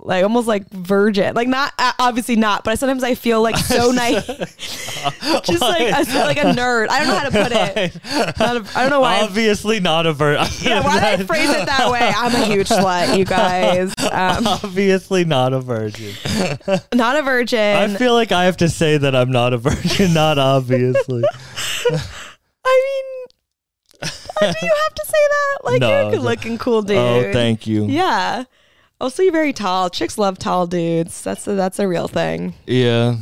[0.00, 3.90] Like almost like virgin, like not uh, obviously not, but sometimes I feel like so
[3.92, 6.88] nice, just like I feel like a nerd.
[6.90, 8.38] I don't know how to put it.
[8.38, 9.22] Not a, I don't know why.
[9.22, 10.46] Obviously not a virgin.
[10.68, 12.00] yeah, why did I phrase it that way?
[12.14, 13.94] I'm a huge slut, you guys.
[14.00, 16.12] Um, Obviously not a virgin.
[16.94, 17.76] not a virgin.
[17.76, 21.22] I feel like I have to say that I'm not a virgin, not obviously.
[22.64, 23.26] I mean,
[24.40, 25.58] Do you have to say that?
[25.64, 26.98] Like No, you're a good looking, cool dude.
[26.98, 27.86] Oh, thank you.
[27.86, 28.44] Yeah.
[29.00, 29.88] Oh, also, you're very tall.
[29.88, 31.22] Chicks love tall dudes.
[31.22, 32.54] That's a, that's a real thing.
[32.66, 33.16] Yeah.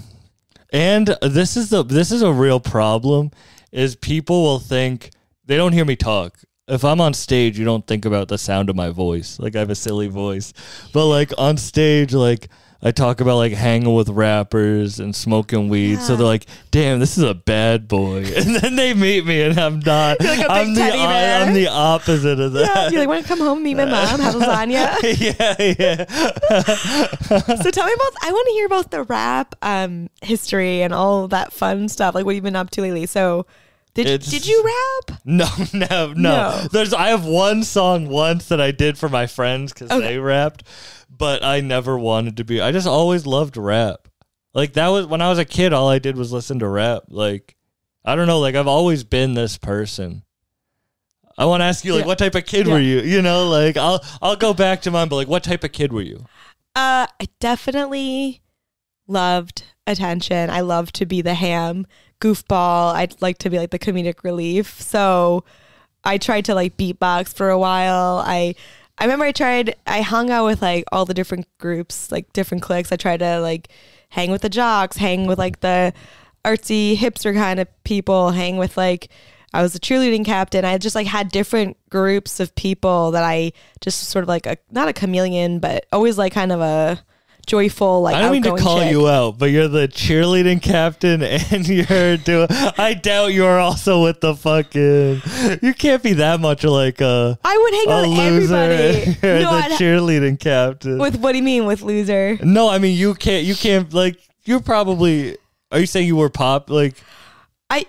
[0.71, 3.31] And this is the this is a real problem
[3.73, 5.11] is people will think
[5.47, 6.39] they don't hear me talk.
[6.67, 9.39] If I'm on stage, you don't think about the sound of my voice.
[9.39, 10.53] Like I have a silly voice.
[10.93, 12.49] But like on stage like
[12.81, 15.99] I talk about like hanging with rappers and smoking weed.
[16.01, 19.59] So they're like, "Damn, this is a bad boy." And then they meet me and
[19.59, 20.21] I'm not.
[20.21, 21.43] You're like a I'm the bear.
[21.47, 22.63] I'm the opposite of Yeah.
[22.63, 22.93] that.
[22.93, 24.97] You're like, want to come home meet my mom, have lasagna?
[25.21, 27.57] yeah, yeah.
[27.63, 28.13] so tell me about.
[28.23, 32.15] I want to hear about the rap um, history and all that fun stuff.
[32.15, 33.07] Like, what you've been up to lately.
[33.07, 33.47] So,
[33.95, 35.21] did It's- did you rap?
[35.25, 36.67] No, no, no, No.
[36.71, 40.01] There's I have one song once that I did for my friends because Okay.
[40.07, 40.63] they rapped,
[41.19, 42.61] but I never wanted to be.
[42.61, 44.09] I just always loved rap.
[44.55, 45.73] Like that was when I was a kid.
[45.73, 47.05] All I did was listen to rap.
[47.09, 47.57] Like
[48.05, 48.41] I don't know.
[48.41, 50.23] Like I've always been this person.
[51.37, 52.07] I want to ask you, like, Yeah.
[52.07, 52.73] what type of kid Yeah.
[52.73, 53.01] were you?
[53.01, 55.93] You know, like I'll I'll go back to mine, but like, what type of kid
[55.93, 56.25] were you?
[56.75, 58.41] Uh, I definitely
[59.07, 60.51] loved attention.
[60.51, 61.87] I loved to be the ham
[62.21, 62.95] goofball.
[62.95, 64.81] I'd like to be like the comedic relief.
[64.81, 65.45] So
[66.05, 68.23] I tried to like beatbox for a while.
[68.27, 68.55] I
[68.99, 72.63] I remember I tried I hung out with like all the different groups, like different
[72.63, 72.93] cliques.
[72.93, 73.69] I tried to like
[74.11, 75.93] hang with the jocks, hang with like the
[76.45, 79.09] artsy hipster kind of people, hang with like
[79.55, 80.65] I was a cheerleading captain.
[80.65, 84.57] I just like had different groups of people that I just sort of like a
[84.71, 87.03] not a chameleon, but always like kind of a
[87.49, 88.93] joyful like I don't mean to call chick.
[88.93, 92.47] you out, but you're the cheerleading captain and you're doing.
[92.51, 95.59] I doubt you're also with the fucking.
[95.63, 98.55] You can't be that much like a, I would hang out with loser.
[98.57, 99.19] everybody.
[99.27, 100.99] You're no, the I'd- cheerleading captain.
[100.99, 102.39] with what do you mean with loser?
[102.43, 103.45] no, I mean you can't.
[103.45, 104.19] You can't like.
[104.45, 105.37] You're probably.
[105.73, 106.71] Are you saying you were pop?
[106.71, 106.95] Like
[107.69, 107.87] I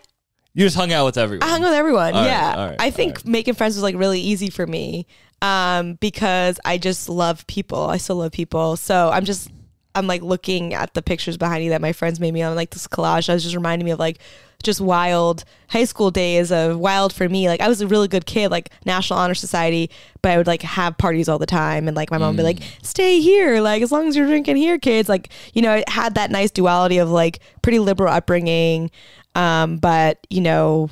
[0.54, 1.48] you just hung out with everyone.
[1.48, 2.14] I hung with everyone.
[2.16, 2.56] All right, yeah.
[2.58, 5.06] all right, I think all making friends was like really easy for me.
[5.42, 7.84] Um, because I just love people.
[7.84, 8.76] I still love people.
[8.76, 9.50] So I'm just
[9.96, 12.72] I'm like looking at the pictures behind me that my friends made me on like
[12.72, 13.30] this collage.
[13.30, 14.20] I was just reminding me of like
[14.62, 17.48] just wild high school days of wild for me.
[17.48, 19.90] Like I was a really good kid, like National Honor Society,
[20.22, 22.44] but I would like have parties all the time and like my mom would be
[22.44, 25.10] like, stay here, like as long as you're drinking here, kids.
[25.10, 28.92] Like, you know, it had that nice duality of like pretty liberal upbringing.
[29.36, 30.90] Um, but you know,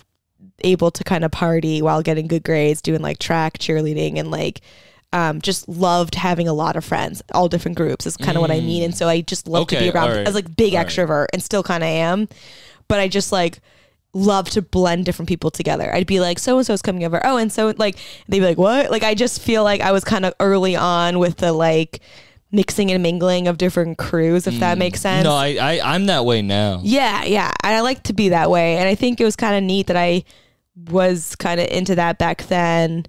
[0.63, 4.61] able to kind of party while getting good grades, doing like track, cheerleading, and like
[5.13, 8.51] um, just loved having a lot of friends, all different groups is kind of what
[8.51, 8.83] I mean.
[8.83, 10.09] And so I just love to be around.
[10.09, 10.87] right, I was like big all right.
[10.87, 12.27] extrovert and still kind of am,
[12.87, 13.59] but I just like
[14.13, 15.93] love to blend different people together.
[15.93, 17.25] I'd be like, so and so's coming over.
[17.25, 18.91] Oh, and so like they'd be like, what?
[18.91, 22.01] Like I just feel like I was kind of early on with the like
[22.51, 25.21] mixing and mingling of different crews, if that makes sense.
[25.21, 25.29] Mm.
[25.29, 26.81] no, I, I I'm that way now.
[26.83, 27.53] Yeah, yeah.
[27.63, 28.77] And I like to be that way.
[28.77, 30.23] And I think it was kind of neat that I
[30.89, 33.05] was kind of into that back then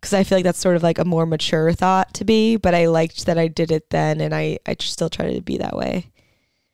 [0.00, 2.56] because I feel like that's sort of like a more mature thought to be.
[2.56, 5.58] But I liked that I did it then and I, I still try to be
[5.58, 6.10] that way.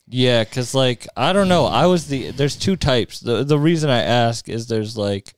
[0.08, 1.66] Yeah, cause like I don't know.
[1.66, 3.20] I was the there's two types.
[3.20, 5.34] The the reason I ask is there's like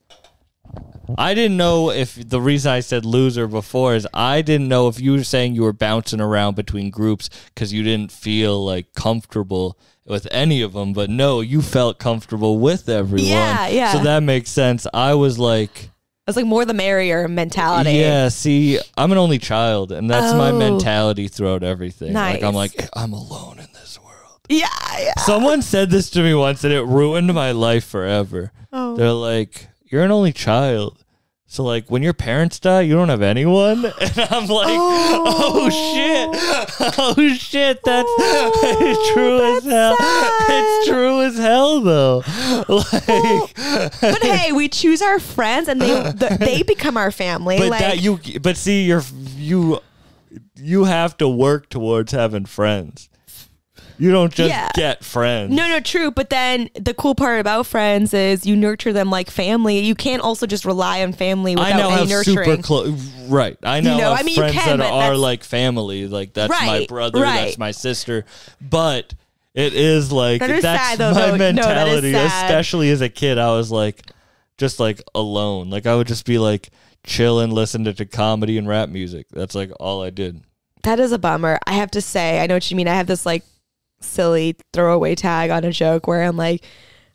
[1.16, 4.98] I didn't know if the reason I said loser before is I didn't know if
[4.98, 9.78] you were saying you were bouncing around between groups because you didn't feel like comfortable
[10.06, 10.92] with any of them.
[10.92, 13.26] But no, you felt comfortable with everyone.
[13.28, 13.92] Yeah, yeah.
[13.92, 14.86] So that makes sense.
[14.92, 15.90] I was like,
[16.26, 17.92] I was like more the merrier mentality.
[17.92, 18.28] yeah.
[18.28, 20.58] See, I'm an only child, and that's my Oh.
[20.58, 22.12] mentality throughout everything.
[22.14, 24.40] Like I'm like I'm alone in this world.
[24.48, 24.68] Yeah.
[24.98, 25.12] yeah.
[25.18, 28.52] Someone said this to me once and it ruined my life forever.
[28.72, 28.96] Oh.
[28.96, 31.03] They're like, You're an only child.
[31.54, 33.84] So like when your parents die, you don't have anyone?
[34.00, 36.28] And I'm like, oh, oh, shit.
[36.98, 37.80] Oh shit.
[37.84, 39.96] That's it's oh, true as hell.
[40.00, 42.24] It's true as hell though.
[42.68, 47.58] Like But hey, we choose our friends and they the, they become our family.
[47.58, 49.04] but like, that you but see you're
[49.36, 49.78] you
[50.56, 53.08] you have to work towards having friends.
[53.98, 54.68] You don't just Yeah.
[54.74, 55.52] get friends.
[55.52, 56.10] No, no, true.
[56.10, 59.78] But then the cool part about friends is you nurture them like family.
[59.80, 62.36] You can't also just rely on family without I now any nurturing.
[62.46, 62.90] super close.
[63.28, 63.56] Right.
[63.62, 66.08] I now know, have I mean, you friends can, that are like family.
[66.08, 67.20] Like that's my Right, brother.
[67.20, 68.24] That's my sister.
[68.60, 69.14] But
[69.54, 71.12] it is like That is that's sad, though.
[71.14, 72.12] my No, no, mentality.
[72.12, 72.44] sad.
[72.50, 74.02] Especially as a kid, I was like
[74.58, 75.70] just like alone.
[75.70, 76.70] Like I would just be like
[77.06, 79.26] chilling, listening to comedy and rap music.
[79.30, 80.40] That's like all I did.
[80.82, 81.58] That is a bummer.
[81.66, 82.88] I have to say, I know what you mean.
[82.88, 83.44] I have this like
[84.04, 86.64] silly throwaway tag on a joke where I'm like,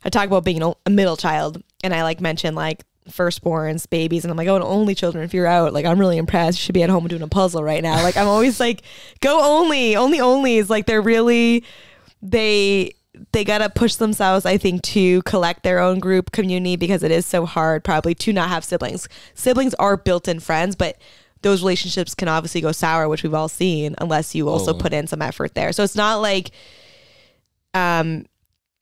[0.04, 4.30] I talk about being a middle child and I like mention like firstborns, babies, and
[4.30, 5.24] I'm like, oh, and only children.
[5.24, 6.58] If you're out, like, I'm really impressed.
[6.58, 8.02] You should be at home doing a puzzle right now.
[8.02, 8.82] Like, I'm always like,
[9.20, 10.68] go only, only onlys.
[10.68, 11.64] Like, they're really,
[12.22, 12.92] they,
[13.32, 17.26] they gotta push themselves, I think, to collect their own group community because it is
[17.26, 19.08] so hard probably to not have siblings.
[19.34, 20.96] Siblings are built-in friends, but
[21.42, 24.78] those relationships can obviously go sour, which we've all seen, unless you also Oh.
[24.78, 25.72] put in some effort there.
[25.72, 26.50] So it's not like
[27.74, 28.26] um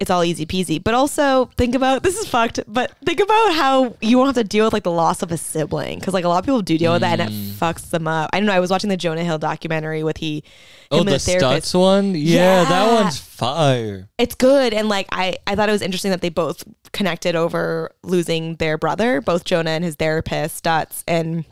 [0.01, 0.81] it's all easy peasy.
[0.83, 4.48] But also think about this is fucked, but think about how you won't have to
[4.48, 5.98] deal with like the loss of a sibling.
[5.98, 7.51] Cause like a lot of people do deal with that and it Mm.
[7.55, 8.31] fucks them up.
[8.33, 8.53] I don't know.
[8.53, 10.44] I was watching the Jonah Hill documentary with he
[10.92, 11.74] Oh, him the therapist.
[11.74, 12.14] Stutz one?
[12.14, 12.94] Yeah, that Yeah.
[12.94, 14.09] one's fire.
[14.18, 14.72] It's good.
[14.72, 18.79] And like I, I thought it was interesting that they both connected over losing their
[18.79, 21.44] brother, both Jonah and his therapist, Stutz, and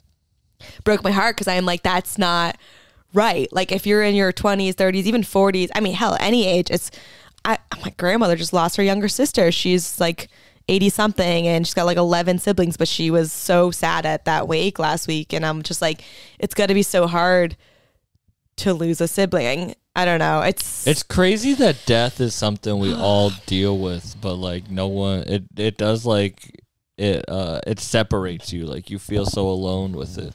[0.85, 2.59] broke my heart because I'm like, that's not
[3.12, 3.53] right.
[3.53, 6.92] Like if you're in your 20s, 30s, even 40s, I mean, hell, any age, it's
[7.46, 9.50] I my grandmother just lost her younger sister.
[9.52, 10.28] She's like
[10.68, 14.48] 80 something and she's got like 11 siblings, but she was so sad at that
[14.48, 15.32] wake last week.
[15.32, 16.02] And I'm just like,
[16.40, 17.56] it's got to be so hard
[18.56, 19.76] to lose a sibling.
[19.94, 20.40] I don't know.
[20.40, 25.20] It's It's crazy that death is something we all deal with, but like no one
[25.20, 26.61] it it does like
[26.98, 28.66] it uh it separates you.
[28.66, 30.35] Like you feel so alone with it.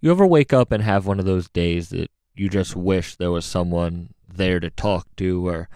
[0.00, 3.32] You ever wake up and have one of those days that you just wish there
[3.32, 5.68] was someone there to talk to or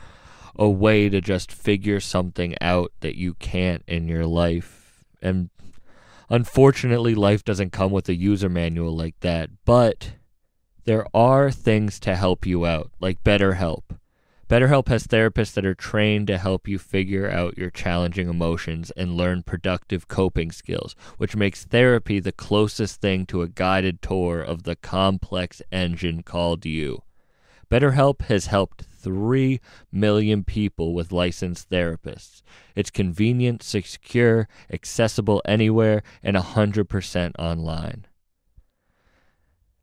[0.61, 5.07] a way to just figure something out that you can't in your life.
[5.23, 5.49] And
[6.29, 10.12] unfortunately life doesn't come with a user manual like that, but
[10.85, 13.85] there are things to help you out, like BetterHelp.
[14.51, 19.16] BetterHelp has therapists that are trained to help you figure out your challenging emotions and
[19.16, 24.64] learn productive coping skills, which makes therapy the closest thing to a guided tour of
[24.64, 27.03] the complex engine called you.
[27.70, 29.61] BetterHelp has helped 3
[29.92, 32.42] million people with licensed therapists.
[32.74, 38.06] It's convenient, secure, accessible anywhere, and 100% online.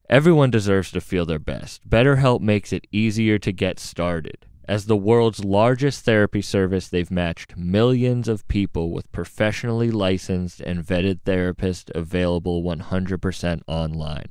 [0.10, 1.90] Everyone deserves to feel their best.
[1.90, 4.46] BetterHelp makes it easier to get started.
[4.68, 10.84] As the world's largest therapy service, they've matched millions of people with professionally licensed and
[10.84, 14.28] vetted therapists available 100% online.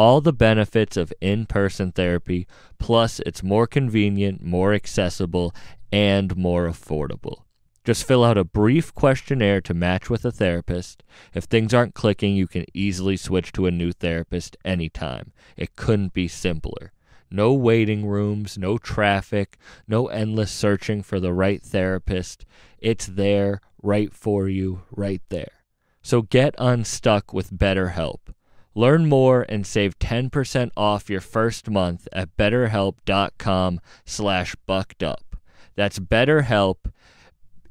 [0.00, 2.46] All the benefits of in person therapy,
[2.78, 5.54] plus it's more convenient, more accessible,
[5.92, 7.42] and more affordable.
[7.84, 11.02] Just fill out a brief questionnaire to match with a therapist.
[11.34, 15.32] If things aren't clicking, you can easily switch to a new therapist anytime.
[15.54, 16.92] It couldn't be simpler.
[17.30, 22.46] No waiting rooms, no traffic, no endless searching for the right therapist.
[22.78, 25.52] It's there, right for you, right there.
[26.00, 28.32] So get unstuck with BetterHelp.
[28.74, 35.36] Learn more and save 10% off your first month at betterhelp.com slash bucked up.
[35.74, 36.76] That's BetterHelp,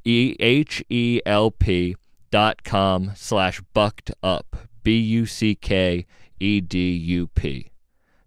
[0.03, 1.95] E H E L P
[2.31, 4.55] dot com slash bucked up.
[4.83, 6.05] B U C K
[6.39, 7.71] E D U P.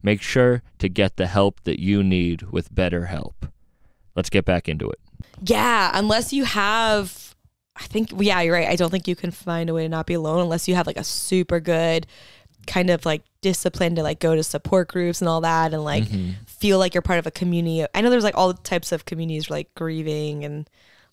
[0.02, 3.35] Make sure to get the help that you need with BetterHelp.
[4.14, 4.98] Let's get back into it.
[5.44, 7.35] Yeah, unless you have,
[7.76, 8.68] I think, yeah, you're right.
[8.68, 10.87] I don't think you can find a way to not be alone unless you have
[10.87, 12.06] like a super good
[12.66, 16.05] kind of like discipline to like go to support groups and all that and like
[16.05, 16.33] mm-hmm.
[16.46, 17.85] feel like you're part of a community.
[17.94, 20.68] I know there's like all types of communities like grieving and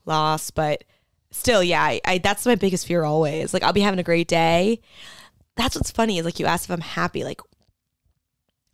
[0.05, 0.83] loss, but
[1.31, 3.53] still, yeah, I, I that's my biggest fear always.
[3.53, 4.81] Like I'll be having a great day.
[5.55, 7.23] That's what's funny is like you asked if I'm happy.
[7.23, 7.41] Like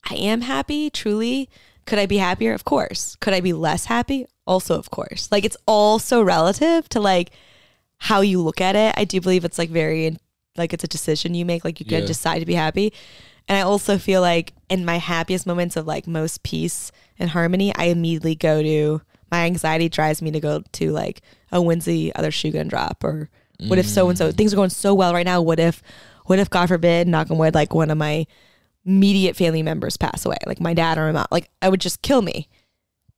[0.09, 1.49] I am happy, truly.
[1.85, 2.53] Could I be happier?
[2.53, 3.15] Of course.
[3.17, 4.25] Could I be less happy?
[4.47, 5.31] Also, of course.
[5.31, 7.31] Like it's all so relative to like
[7.97, 8.93] how you look at it.
[8.97, 10.17] I do believe it's like very
[10.57, 11.63] like it's a decision you make.
[11.65, 12.07] Like you can Yeah.
[12.07, 12.93] decide to be happy.
[13.47, 17.73] And I also feel like in my happiest moments of like most peace and harmony,
[17.75, 22.11] I immediately go to my anxiety drives me to go to like, oh, when's the
[22.15, 23.03] other shoe gonna drop?
[23.03, 23.29] Or
[23.67, 25.41] what if so and so things are going so well right now?
[25.41, 25.81] What if
[26.25, 28.25] what if God forbid, knock on wood, like one of my
[28.85, 32.01] immediate family members pass away, like my dad or my mom, like I would just
[32.01, 32.47] kill me.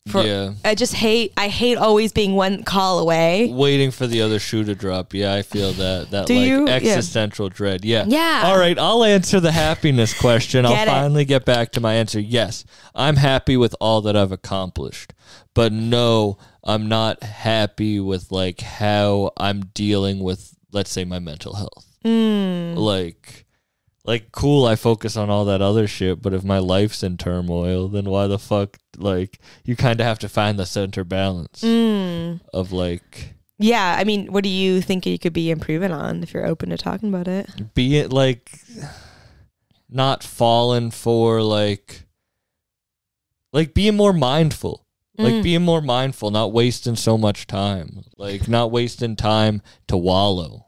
[0.08, 0.54] For, yeah.
[0.64, 3.52] I just hate I hate always being one call away.
[3.52, 5.14] Waiting for the other shoe to drop.
[5.14, 6.68] Yeah, I feel that that Do like you?
[6.68, 6.74] Yeah.
[6.76, 7.84] existential dread.
[7.84, 8.06] Yeah.
[8.08, 8.44] Yeah.
[8.46, 10.66] All right, I'll answer the happiness question.
[10.66, 10.88] I'll it.
[10.88, 12.20] finally get back to my answer.
[12.20, 12.64] Yes,
[12.96, 15.14] I'm happy with all that I've accomplished.
[15.54, 21.56] But no, I'm not happy with like how I'm dealing with let's say my mental
[21.56, 21.86] health.
[22.06, 22.76] Mm.
[22.76, 23.47] Like
[24.08, 27.88] like cool I focus on all that other shit, but if my life's in turmoil,
[27.90, 32.40] then why the fuck like you kind of have to find the center balance Mm.
[32.54, 36.34] of like Yeah, I mean, what do you think you could be improving on if
[36.34, 37.74] you're open to talking about it?
[37.76, 38.52] be it like
[39.90, 42.04] not falling for like
[43.54, 44.86] like being more mindful
[45.20, 45.44] like Mm.
[45.44, 50.66] being more mindful not wasting so much time like not wasting time to wallow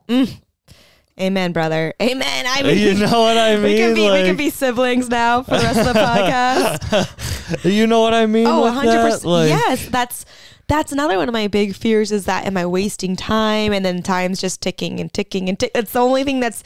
[1.22, 1.94] Amen, brother.
[2.02, 2.46] Amen.
[2.48, 5.44] I mean, you know what i mean we can be we can be siblings now
[5.44, 7.64] for the rest of the podcast.
[7.72, 9.04] you know what i mean Oh, with 100 that?
[9.06, 9.26] percent.
[9.26, 10.26] Like, yes, that's
[10.68, 14.02] that's another one of my big fears is that am I wasting time and then
[14.04, 15.72] time's just ticking and ticking and tick.
[15.76, 16.64] It's the only thing that's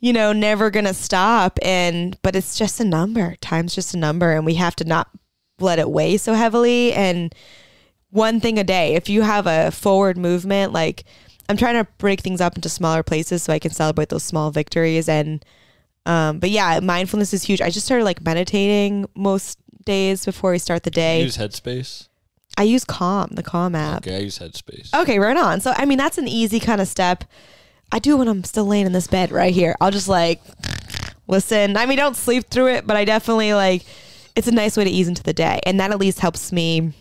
[0.00, 3.36] you know never gonna stop and but it's just a number.
[3.40, 5.08] Time's just a number and we have to not
[5.60, 7.34] let it weigh so heavily and
[8.10, 8.94] one thing a day.
[8.94, 11.04] If you have a forward movement, like
[11.48, 14.50] I'm trying to break things up into smaller places so I can celebrate those small
[14.50, 15.44] victories and
[16.06, 17.60] um but yeah, mindfulness is huge.
[17.60, 21.22] I just started like meditating most days before we start the day.
[21.22, 22.08] Use Headspace.
[22.56, 24.06] I use Calm, the Calm app.
[24.06, 24.92] Okay, I use Headspace.
[24.94, 25.60] Okay, right on.
[25.60, 27.24] So I mean that's an easy kind of step.
[27.90, 29.74] I do when I'm still laying in this bed right here.
[29.80, 30.42] I'll just like
[31.28, 31.76] listen.
[31.76, 33.84] I mean, don't sleep through it, but I definitely like
[34.34, 35.60] it's a nice way to ease into the day.
[35.64, 36.92] And that at least helps me.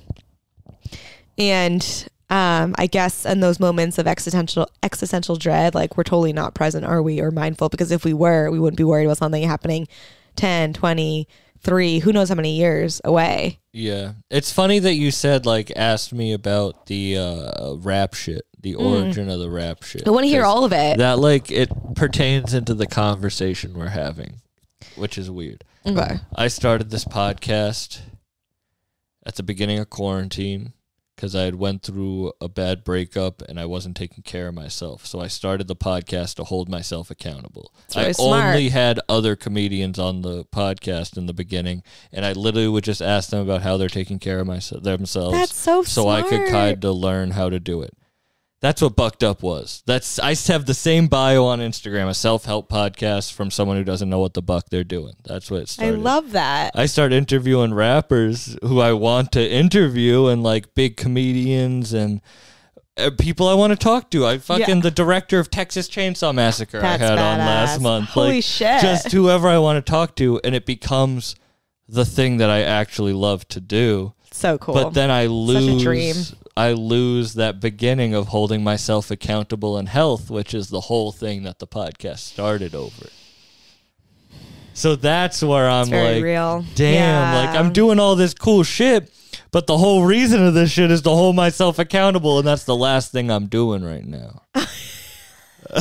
[1.37, 6.53] And um, I guess in those moments of existential existential dread, like we're totally not
[6.53, 7.69] present, are we, or mindful?
[7.69, 9.87] Because if we were, we wouldn't be worried about something happening
[10.35, 11.27] 10, 20,
[11.61, 13.59] 3, who knows how many years away.
[13.71, 14.13] Yeah.
[14.29, 19.29] It's funny that you said like asked me about the uh rap shit, the origin
[19.29, 20.03] of the rap shit.
[20.03, 20.07] Mm.
[20.07, 20.97] I want to hear all of it.
[20.97, 24.41] That like it pertains into the conversation we're having,
[24.95, 25.63] which is weird.
[25.85, 26.19] okay.
[26.35, 28.01] I started this podcast
[29.25, 30.73] at the beginning of quarantine
[31.17, 35.03] because I had went through a bad breakup and I wasn't taking care of myself.
[35.03, 37.73] So I started the podcast to hold myself accountable.
[37.95, 38.45] I smart.
[38.45, 41.81] only had other comedians on the podcast in the beginning,
[42.13, 45.33] and I literally would just ask them about how they're taking care of myself themselves.
[45.35, 47.96] That's so so I could kind of learn how to do it.
[48.67, 49.81] That's what Bucked Up was.
[49.85, 53.85] That's I have the same bio on Instagram, a self help podcast from someone who
[53.85, 55.13] doesn't know what the buck they're doing.
[55.23, 56.73] That's what it I love that.
[56.75, 62.19] I start interviewing rappers who I want to interview and like big comedians and
[62.97, 64.27] uh, people I want to talk to.
[64.27, 64.81] I fucking Yeah.
[64.81, 68.09] the director of Texas Chainsaw Massacre That's I had on last month.
[68.09, 68.81] Holy like, shit.
[68.81, 71.37] Just whoever I want to talk to, and it becomes
[71.87, 74.13] the thing that I actually love to do.
[74.31, 74.73] so cool.
[74.73, 76.35] But then I lose.
[76.57, 81.43] I lose that beginning of holding myself accountable in health, which is the whole thing
[81.43, 83.07] that the podcast started over.
[84.73, 86.65] So that's where I'm like, real.
[86.75, 87.45] damn, Yeah.
[87.47, 89.11] like I'm doing all this cool shit,
[89.51, 92.75] but the whole reason of this shit is to hold myself accountable, and that's the
[92.75, 94.43] last thing I'm doing right now.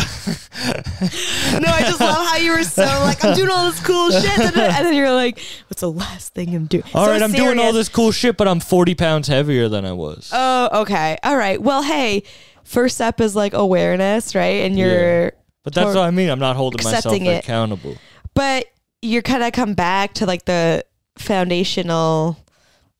[1.61, 4.39] No, I just love how you were so like, I'm doing all this cool shit,
[4.39, 6.85] and then you're like, what's the last thing I'm doing?
[6.95, 9.85] All So right, I'm doing all this cool shit, but I'm 40 pounds heavier than
[9.85, 10.31] I was.
[10.33, 11.61] Oh, okay, all right.
[11.61, 12.23] Well, hey,
[12.65, 14.65] first step is like awareness, right?
[14.65, 16.31] And you're, but that's what I mean.
[16.31, 17.45] I'm not holding myself it.
[17.45, 17.97] accountable.
[18.35, 18.67] but
[19.03, 20.85] you're kind of come back to like the
[21.19, 22.39] foundational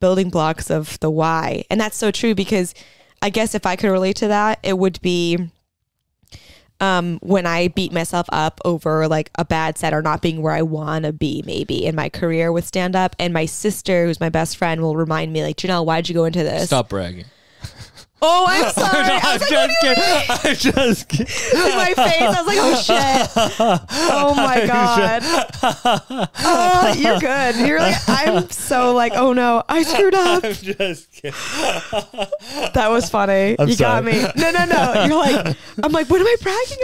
[0.01, 2.75] building blocks of the why, and that's so true because
[3.23, 5.39] I guess if I could relate to that, it would be
[6.81, 10.53] um, when I beat myself up over like a bad set or not being where
[10.53, 13.17] I want to be, maybe in my career with stand up.
[13.19, 16.25] And my sister, who's my best friend, will remind me, like, Janelle, why'd you go
[16.25, 16.67] into this?
[16.67, 17.25] Stop bragging.
[18.23, 19.05] Oh, I'm sorry.
[19.05, 20.03] I I'm was like, just kidding.
[20.29, 21.71] I'm just kidding.
[21.71, 22.23] in my face.
[22.23, 23.31] I was like, oh shit.
[24.11, 26.29] Oh my God.
[26.39, 27.57] Oh, you're good.
[27.67, 30.45] You're like, I'm so like, oh no, I screwed up.
[30.45, 31.33] I'm just kidding.
[32.75, 33.57] That was funny.
[33.59, 34.13] I'm you got sorry.
[34.15, 34.27] me.
[34.37, 35.05] No, no, no.
[35.07, 36.79] You're like, I'm like, what am I bragging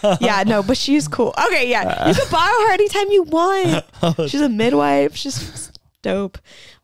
[0.00, 0.22] about?
[0.22, 1.34] Yeah, no, but she's cool.
[1.46, 2.08] Okay, yeah.
[2.08, 3.84] You can borrow her anytime you want.
[4.30, 5.16] She's a midwife.
[5.16, 6.38] She's dope.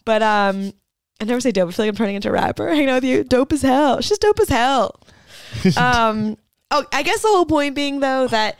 [0.05, 0.73] But um,
[1.21, 1.69] I never say dope.
[1.69, 2.69] I feel like I'm turning into a rapper.
[2.75, 3.25] Hanging out with you.
[3.25, 4.01] Dope as hell.
[4.01, 5.01] She's dope as hell.
[5.77, 6.37] um,
[6.71, 8.59] oh, I guess the whole point being though that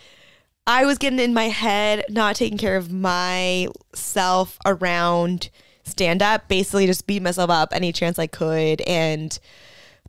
[0.67, 5.51] I was getting in my head, not taking care of myself around
[5.85, 9.39] stand up, basically just beat myself up any chance I could and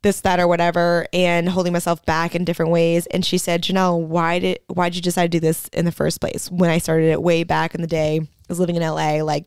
[0.01, 3.07] this, that, or whatever, and holding myself back in different ways.
[3.07, 5.91] And she said, Janelle, why did why did you decide to do this in the
[5.91, 6.49] first place?
[6.51, 9.45] When I started it way back in the day, I was living in LA, like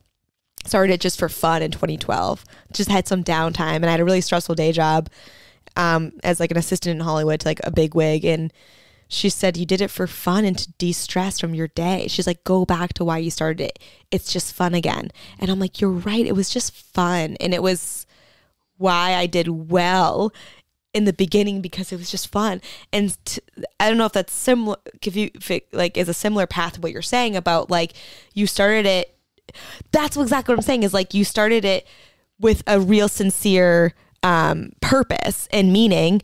[0.67, 2.45] started it just for fun in 2012.
[2.73, 5.09] Just had some downtime and I had a really stressful day job
[5.77, 8.25] um, as like an assistant in Hollywood to like a big wig.
[8.25, 8.53] And
[9.09, 12.09] she said, You did it for fun and to de stress from your day.
[12.09, 13.79] She's like, Go back to why you started it.
[14.11, 15.11] It's just fun again.
[15.39, 16.27] And I'm like, You're right.
[16.27, 17.37] It was just fun.
[17.41, 18.07] And it was
[18.77, 20.33] why I did well
[20.95, 22.61] in the beginning because it was just fun.
[22.93, 23.41] And t-
[23.79, 26.75] I don't know if that's similar, if you, if it like is a similar path
[26.75, 27.95] to what you're saying about like
[28.35, 29.15] you started it.
[29.93, 31.87] That's exactly what I'm saying is like you started it
[32.41, 36.23] with a real sincere um, purpose and meaning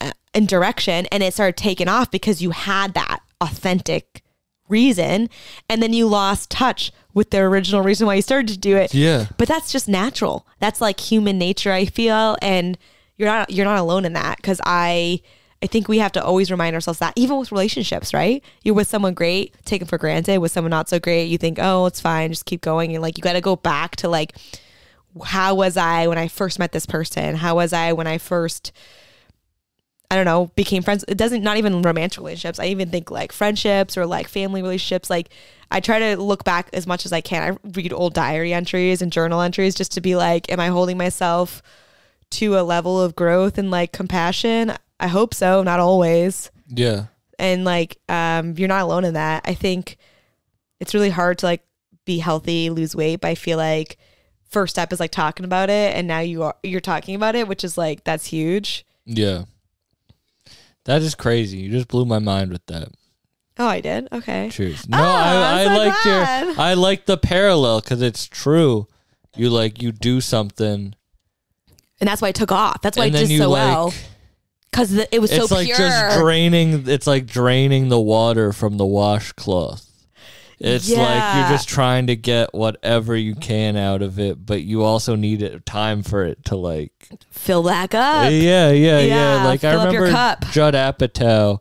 [0.00, 4.22] uh, and direction, and it started taking off because you had that authentic
[4.68, 5.28] reason,
[5.68, 8.94] and then you lost touch with the original reason why you started to do it.
[8.94, 9.26] Yeah.
[9.36, 10.46] But that's just natural.
[10.60, 12.78] That's like human nature, I feel, and
[13.16, 15.20] you're not you're not alone in that because I
[15.62, 18.42] I think we have to always remind ourselves that even with relationships, right?
[18.62, 20.38] You're with someone great, take for granted.
[20.38, 22.92] With someone not so great, you think, oh, it's fine, just keep going.
[22.94, 24.36] And like you got to go back to like
[25.24, 27.36] how was I when I first met this person?
[27.36, 28.72] How was I when I first
[30.10, 31.06] I don't know, became friends.
[31.08, 32.58] It doesn't not even romantic relationships.
[32.58, 35.08] I even think like friendships or like family relationships.
[35.08, 35.30] Like
[35.70, 37.54] I try to look back as much as I can.
[37.54, 40.98] I read old diary entries and journal entries just to be like, am I holding
[40.98, 41.62] myself
[42.32, 44.74] to a level of growth and like compassion?
[45.02, 46.50] I hope so, not always.
[46.68, 47.06] Yeah.
[47.38, 49.42] And like um you're not alone in that.
[49.44, 49.96] I think
[50.80, 51.62] it's really hard to like
[52.06, 53.98] be healthy, lose weight, but I feel like
[54.48, 57.48] first step is like talking about it and now you are you're talking about it,
[57.48, 58.86] which is like that's huge.
[59.04, 59.44] Yeah.
[60.84, 61.58] That is crazy.
[61.58, 62.88] You just blew my mind with that.
[63.58, 64.08] Oh, I did.
[64.10, 64.48] Okay.
[64.50, 64.88] Cheers.
[64.88, 66.46] No, Oh, I, I so like glad.
[66.46, 68.88] your I like the parallel because it's true.
[69.36, 70.94] You like you do something
[72.00, 72.82] And that's why I took off.
[72.82, 73.94] That's why I did so like well
[74.72, 75.76] because it was so it's like pure.
[75.76, 79.88] just draining it's like draining the water from the washcloth.
[80.58, 84.84] It's like you're just trying to get whatever you can out of it, but you
[84.84, 86.92] also need it, time for it to like
[87.30, 88.26] Fill back up.
[88.26, 89.04] Eh, yeah, yeah, yeah.
[89.38, 90.46] Yeah, Like I fill your remember.
[90.52, 91.60] Judd Apatow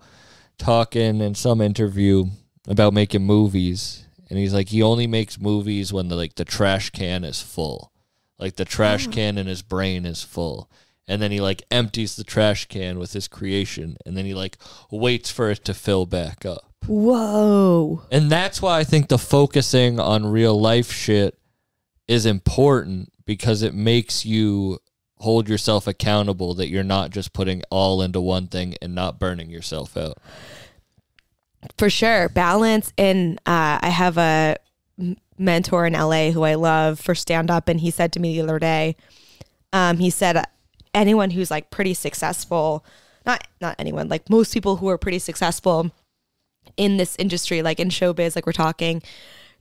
[0.60, 2.26] talking in some interview
[2.68, 6.92] about making movies, and he's like, he only makes movies when the like the trash
[6.92, 7.92] can is full,
[8.38, 9.12] like the trash Oh.
[9.12, 10.70] can in his brain is full,
[11.12, 14.58] and then he like empties the trash can with his creation, and then he like
[14.90, 16.72] waits for it to fill back up.
[16.88, 18.04] Whoa.
[18.10, 21.38] And that's why I think the focusing on real life shit
[22.08, 24.80] is important because it makes you
[25.18, 29.50] hold yourself accountable that you're not just putting all into one thing and not burning
[29.50, 30.18] yourself out.
[31.78, 32.30] For sure.
[32.30, 32.94] Balance.
[32.98, 34.56] And uh, I have a
[35.38, 37.68] mentor in LA who I love for stand up.
[37.68, 38.96] And he said to me the other day,
[39.74, 40.44] um, he said,
[40.94, 42.86] anyone who's like pretty successful,
[43.26, 45.92] not, not anyone, like most people who are pretty successful
[46.78, 49.02] in this industry, like in showbiz, like we're talking,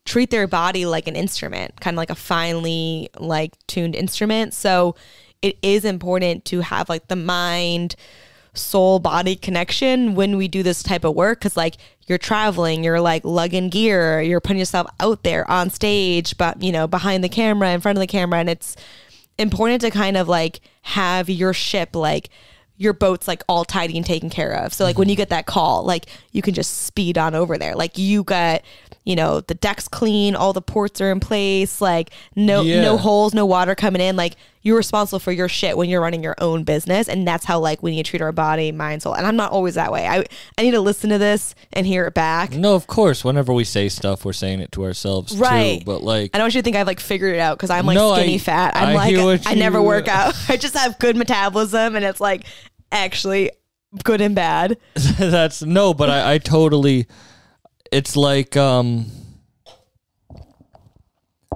[0.05, 4.55] treat their body like an instrument, kind of like a finely like tuned instrument.
[4.55, 4.97] So
[5.43, 7.97] it is important to have like the mind,
[8.53, 11.41] soul, body connection when we do this type of work.
[11.41, 11.77] Cause like
[12.07, 16.73] you're traveling, you're like lugging gear, you're putting yourself out there on stage, but you
[16.73, 18.41] know, behind the camera, in front of the camera.
[18.41, 18.77] And it's
[19.41, 22.31] important to kind of like have your ship like
[22.77, 24.73] your boat's like all tidy and taken care of.
[24.73, 25.11] So like when mm-hmm.
[25.11, 27.75] you get that call, like you can just speed on over there.
[27.75, 28.63] Like you got,
[29.05, 32.83] you know, the deck's clean, all the ports are in place, like no Yeah.
[32.83, 34.15] no holes, no water coming in.
[34.17, 37.09] Like you're responsible for your shit when you're running your own business.
[37.09, 39.15] And that's how like we need to treat our body, mind, soul.
[39.15, 40.07] And I'm not always that way.
[40.07, 40.25] I
[40.59, 42.53] I need to listen to this and hear it back.
[42.53, 45.79] No, of course, whenever we say stuff, we're saying it to ourselves Right.
[45.81, 45.85] too.
[45.87, 47.87] But like I don't want you to think I've like figured it out because I'm
[47.87, 48.77] like No, skinny I- fat.
[48.77, 50.35] I'm I like I never work out.
[50.49, 52.45] I just have good metabolism and it's like
[52.93, 53.51] actually
[54.05, 54.77] good and bad.
[54.95, 57.07] that's no, but I, I totally
[57.93, 59.07] it's like um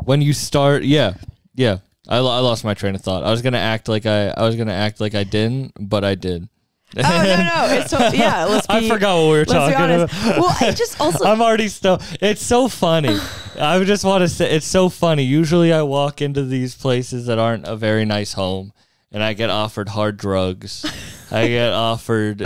[0.05, 1.14] when you start yeah,
[1.55, 1.78] yeah.
[2.07, 3.24] I, lo- I lost my train of thought.
[3.24, 6.14] I was gonna act like I I was gonna act like I didn't, but I
[6.14, 6.49] did.
[6.97, 8.45] Oh no no, it's yeah.
[8.45, 8.74] Let's be.
[8.74, 10.12] I forgot what we were talking about.
[10.39, 12.01] Well, I just also I'm already still.
[12.20, 13.16] It's so funny.
[13.59, 15.22] I just want to say it's so funny.
[15.22, 18.72] Usually, I walk into these places that aren't a very nice home,
[19.15, 20.85] and I get offered hard drugs.
[21.31, 22.39] I get offered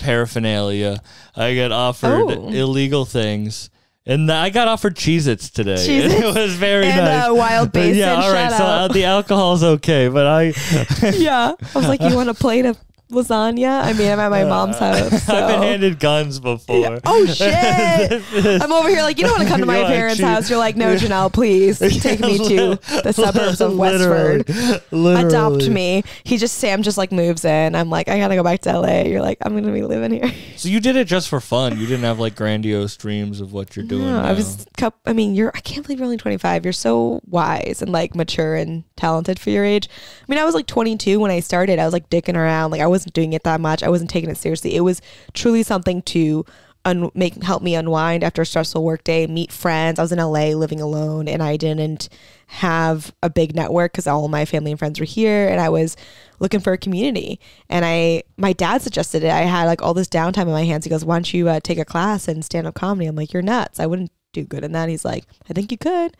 [0.00, 1.02] paraphernalia.
[1.36, 2.48] I get offered Oh.
[2.48, 3.68] illegal things.
[4.04, 5.74] And I got offered Cheez-Its today.
[5.86, 7.28] Cheez-Its It was very and, nice.
[7.30, 8.50] uh, Wild Basin, Yeah, all right.
[8.50, 10.42] So uh, the alcohol's okay, but I
[11.14, 11.52] yeah.
[11.60, 12.76] I was like, you want a plate of
[13.12, 13.82] lasagna?
[13.82, 15.22] I mean, I'm at my mom's uh, house.
[15.24, 15.34] So.
[15.36, 17.00] I've been handed guns before.
[17.04, 18.22] Oh shit!
[18.62, 20.50] I'm over here like you don't want to come to my parents' house.
[20.50, 24.48] You're like, no, Janelle, please take me to the suburbs of Westford.
[24.90, 25.28] Literally.
[25.28, 26.02] Adopt me.
[26.24, 27.74] He just Sam just like moves in.
[27.74, 29.02] I'm like, I gotta go back to LA.
[29.02, 30.32] You're like, I'm gonna be living here.
[30.56, 31.78] So you did it just for fun.
[31.78, 34.06] You didn't have like grandiose dreams of what you're doing.
[34.06, 34.66] No, I was.
[35.06, 35.52] I mean, you're.
[35.54, 36.64] I can't believe you're only 25.
[36.64, 39.88] You're so wise and like mature and talented for your age.
[40.20, 41.78] I mean, I was like 22 when I started.
[41.78, 42.70] I was like dicking around.
[42.70, 43.82] Like I wasn't doing it that much.
[43.82, 44.74] I wasn't taking it seriously.
[44.76, 45.02] It was
[45.34, 46.44] truly something to
[46.84, 49.98] un- make help me unwind after a stressful work day, meet friends.
[49.98, 52.08] I was in LA living alone, and I didn't
[52.46, 55.96] have a big network because all my family and friends were here, and I was
[56.38, 57.40] looking for a community.
[57.68, 59.30] And I, my dad suggested it.
[59.30, 60.84] I had like all this downtime in my hands.
[60.84, 63.32] He goes, "Why don't you uh, take a class in stand up comedy?" I'm like,
[63.32, 63.80] "You're nuts.
[63.80, 66.16] I wouldn't do good in that." He's like, "I think you could."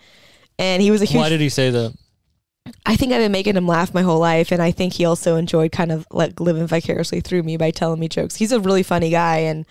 [0.59, 1.95] And he was a huge Why did he say that?
[2.85, 5.37] I think I've been making him laugh my whole life, and I think he also
[5.37, 8.37] enjoyed kind of like living vicariously through me by telling me jokes.
[8.37, 9.65] He's a really funny guy, and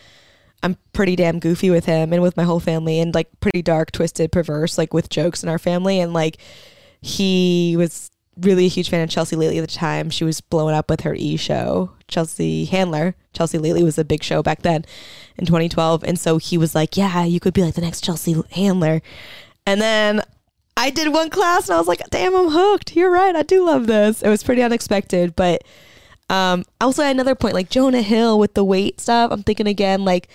[0.64, 3.92] I'm pretty damn goofy with him and with my whole family, and like pretty dark,
[3.92, 6.00] twisted, perverse, like with jokes in our family.
[6.00, 6.38] And like
[7.02, 10.10] he was really a huge fan of Chelsea Lately at the time.
[10.10, 13.16] She was blowing up with her E show, Chelsea Handler.
[13.34, 14.86] Chelsea Lately was a big show back then
[15.38, 18.42] in 2012, and so he was like, "Yeah, you could be like the next Chelsea
[18.52, 19.02] Handler."
[19.66, 20.22] And then
[20.78, 22.96] I did one class and I was like, damn, I'm hooked.
[22.96, 23.36] You're right.
[23.36, 24.22] I do love this.
[24.22, 25.64] It was pretty unexpected, but
[26.30, 29.32] um, also another point, like Jonah Hill with the weight stuff.
[29.32, 30.30] I'm thinking again, like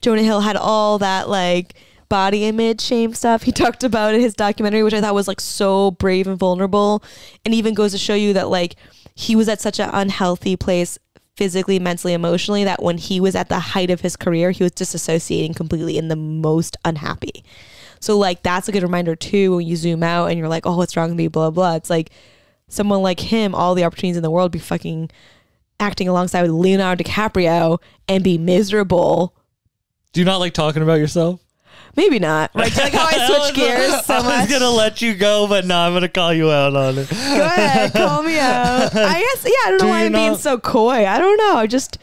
[0.00, 1.74] Jonah Hill had all that like
[2.08, 5.40] body image shame stuff he talked about in his documentary, which I thought was like
[5.40, 7.02] so brave and vulnerable,
[7.44, 8.76] and even goes to show you that like
[9.14, 10.98] he was at such an unhealthy place
[11.36, 14.72] physically, mentally, emotionally that when he was at the height of his career, he was
[14.72, 17.44] disassociating completely and the most unhappy.
[18.00, 20.76] So like that's a good reminder too when you zoom out and you're like, oh,
[20.76, 21.28] what's wrong with me?
[21.28, 21.74] Blah blah.
[21.74, 22.10] It's like
[22.68, 25.10] someone like him, all the opportunities in the world, be fucking
[25.80, 27.78] acting alongside with Leonardo DiCaprio
[28.08, 29.34] and be miserable.
[30.12, 31.40] Do you not like talking about yourself?
[31.96, 32.54] Maybe not.
[32.54, 35.76] Like, like how I switch gears so I was gonna let you go, but no,
[35.78, 37.10] I'm gonna call you out on it.
[37.10, 38.90] Go ahead, call me out.
[38.94, 39.50] I guess yeah.
[39.66, 41.06] I don't know Do why I'm being so coy.
[41.06, 41.56] I don't know.
[41.56, 41.98] I just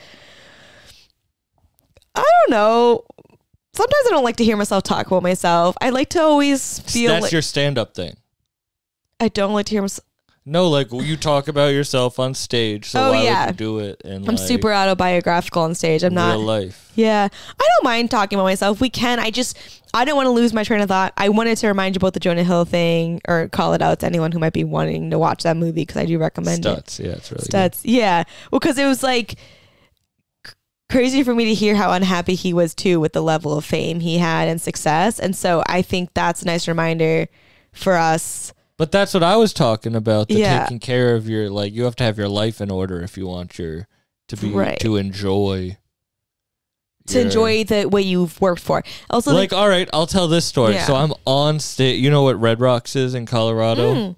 [2.13, 3.03] I don't know.
[3.75, 5.75] Sometimes I don't like to hear myself talk about myself.
[5.81, 8.15] I like to always feel That's like your stand-up thing.
[9.19, 10.05] I don't like to hear myself.
[10.47, 13.47] No, like you talk about yourself on stage, so Oh, why yeah.
[13.47, 14.01] would you do it?
[14.05, 16.03] And I'm like, super autobiographical on stage.
[16.03, 16.33] I'm not.
[16.35, 16.91] real life.
[16.93, 17.27] Yeah.
[17.31, 18.79] I don't mind talking about myself.
[18.79, 19.19] We can.
[19.19, 19.57] I just,
[19.95, 21.13] I don't want to lose my train of thought.
[21.17, 24.05] I wanted to remind you about the Jonah Hill thing or call it out to
[24.05, 26.85] anyone who might be wanting to watch that movie because I do recommend it.
[26.85, 27.71] Stutz, yeah, it's really good.
[27.71, 27.81] Stutz.
[27.83, 28.23] Yeah.
[28.51, 29.35] Well, because it was like
[30.89, 33.99] crazy for me to hear how unhappy he was too with the level of fame
[33.99, 35.19] he had and success.
[35.19, 37.27] And so I think that's a nice reminder
[37.73, 38.53] for us.
[38.77, 40.27] But that's what I was talking about.
[40.27, 40.63] The Yeah.
[40.63, 43.25] taking care of your like you have to have your life in order if you
[43.27, 43.87] want your
[44.27, 44.79] to be Right.
[44.81, 45.77] to enjoy
[47.07, 48.83] To your- enjoy the what you've worked for.
[49.09, 50.73] Also, like all right, I'll tell this story.
[50.73, 50.85] Yeah.
[50.85, 52.01] So I'm on stage.
[52.01, 53.95] You know what Red Rocks is in Colorado?
[53.95, 54.15] Mm.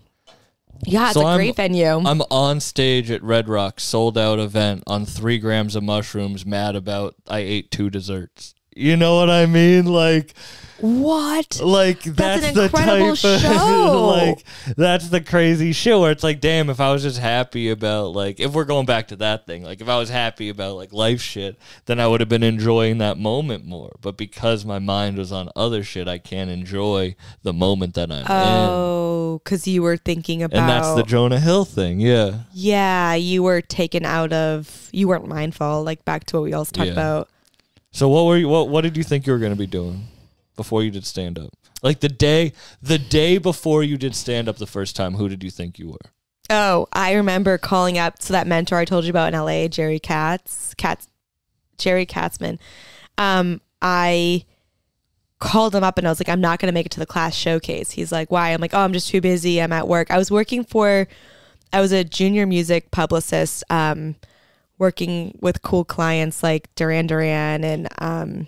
[0.86, 1.86] Yeah, it's So a I'm- great venue.
[2.06, 6.46] I'm on stage at Red Rocks, sold out event on three grams of mushrooms.
[6.46, 8.54] Mad about I ate two desserts.
[8.76, 9.86] You know what I mean?
[9.86, 10.34] Like
[10.80, 11.60] what?
[11.62, 14.08] like that's, an the incredible type of show.
[14.08, 14.44] like
[14.76, 18.40] that's the crazy shit where it's like damn if i was just happy about like
[18.40, 21.22] if we're going back to that thing like if i was happy about like life
[21.22, 25.32] shit then i would have been enjoying that moment more but because my mind was
[25.32, 28.26] on other shit i can't enjoy the moment that i'm in
[28.70, 30.60] Oh, because you were thinking about.
[30.60, 34.90] and that's the jonah hill thing yeah yeah, you were taken out of.
[34.92, 35.84] You weren't mindful.
[35.84, 36.94] Like back to what we always talked Yeah.
[36.94, 37.30] about.
[37.92, 40.06] so what were you what, what did you think you were going to be doing
[40.58, 42.52] before you did stand up like the day
[42.82, 45.90] the day before you did stand up the first time who did you think you
[45.90, 46.12] were
[46.50, 50.00] Oh, I remember calling up to that mentor I told you about in LA, Jerry
[50.00, 51.10] Katz, Katz,
[51.78, 52.58] Jerry Katzman.
[53.18, 54.46] Um, I
[55.40, 57.06] called him up and I was like, I'm not going to make it to the
[57.06, 57.92] class showcase.
[57.92, 58.52] He's like, why?
[58.52, 59.62] I'm like, oh, I'm just too busy.
[59.62, 60.10] I'm at work.
[60.10, 61.08] I was working for,
[61.74, 64.16] I was a junior music publicist, um,
[64.80, 68.48] working with cool clients like Duran Duran and, um,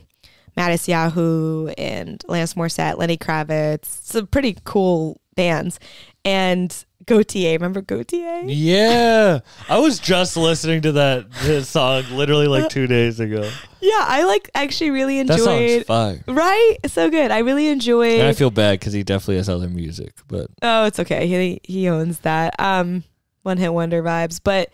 [0.60, 5.80] Matisyahu and Alanis Morissette, Lenny Kravitz, some pretty cool bands.
[6.26, 6.70] And
[7.06, 8.44] Gotye, remember Gotye?
[8.48, 9.40] Yeah,
[9.70, 13.50] I was just listening to that song literally like two days ago.
[13.80, 15.40] Yeah, I like actually really enjoyed.
[15.40, 15.86] That song's enjoyed.
[15.86, 16.24] fire.
[16.28, 17.32] Right, so good.
[17.32, 18.20] I really enjoyed.
[18.20, 21.26] And I feel bad because he definitely has other music, but oh, it's okay.
[21.26, 22.60] He he owns that.
[22.60, 23.06] Um,
[23.44, 24.42] one hit wonder vibes.
[24.44, 24.70] But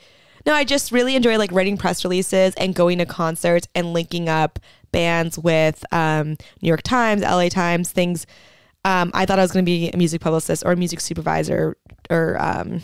[0.46, 4.28] no, I just really enjoy like writing press releases and going to concerts and linking
[4.28, 4.60] up
[4.96, 8.26] bands with um, New York Times, LA Times, things.
[8.86, 11.76] Um, I thought I was going to be a music publicist or a music supervisor
[12.10, 12.82] or um,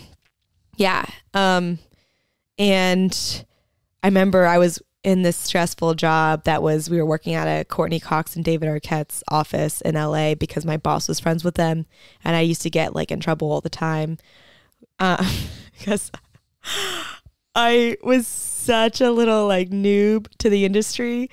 [0.75, 1.05] yeah.
[1.33, 1.79] Um,
[2.57, 3.45] and
[4.03, 7.63] I remember I was in this stressful job that was we were working at a
[7.63, 11.85] Courteney Cox and David Arquette's office in LA because my boss was friends with them,
[12.25, 14.17] and I used to get like in trouble all the time
[14.99, 15.23] uh,
[15.79, 16.11] because
[17.55, 21.29] I was such a little like noob to the industry.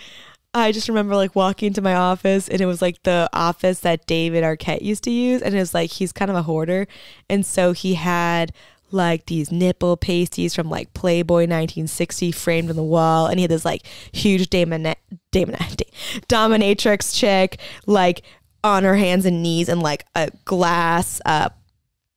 [0.55, 4.07] I just remember like walking into my office and it was like the office that
[4.07, 5.43] David Arquette used to use.
[5.43, 6.87] And it was like he's kind of a hoarder.
[7.29, 8.53] And so he had
[8.91, 13.27] like these nipple pasties from like Playboy 1960 framed on the wall.
[13.27, 14.95] And he had this like huge damon-
[15.31, 15.57] damon-
[16.29, 18.23] dominatrix chick like
[18.65, 21.51] on her hands and knees and like a glass uh,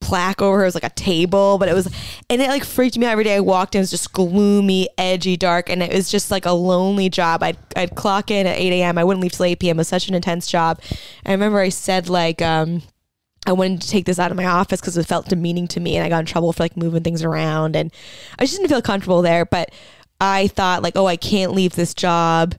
[0.02, 0.64] plaque over her.
[0.64, 1.88] It was like a table, but it was,
[2.30, 3.36] and it like freaked me out every day.
[3.36, 6.52] I walked in, it was just gloomy, edgy, dark, and it was just like a
[6.52, 7.44] lonely job.
[7.44, 8.98] I'd, I'd clock in at 8 a.m.
[8.98, 9.78] I wouldn't leave till 8 p.m.
[9.78, 10.82] It was such an intense job.
[11.26, 12.82] I remember I said like, um,
[13.48, 15.96] I wanted to take this out of my office because it felt demeaning to me
[15.96, 17.92] and I got in trouble for like moving things around and
[18.38, 19.46] I just didn't feel comfortable there.
[19.46, 19.72] But
[20.20, 22.54] I thought like, oh, I can't leave this job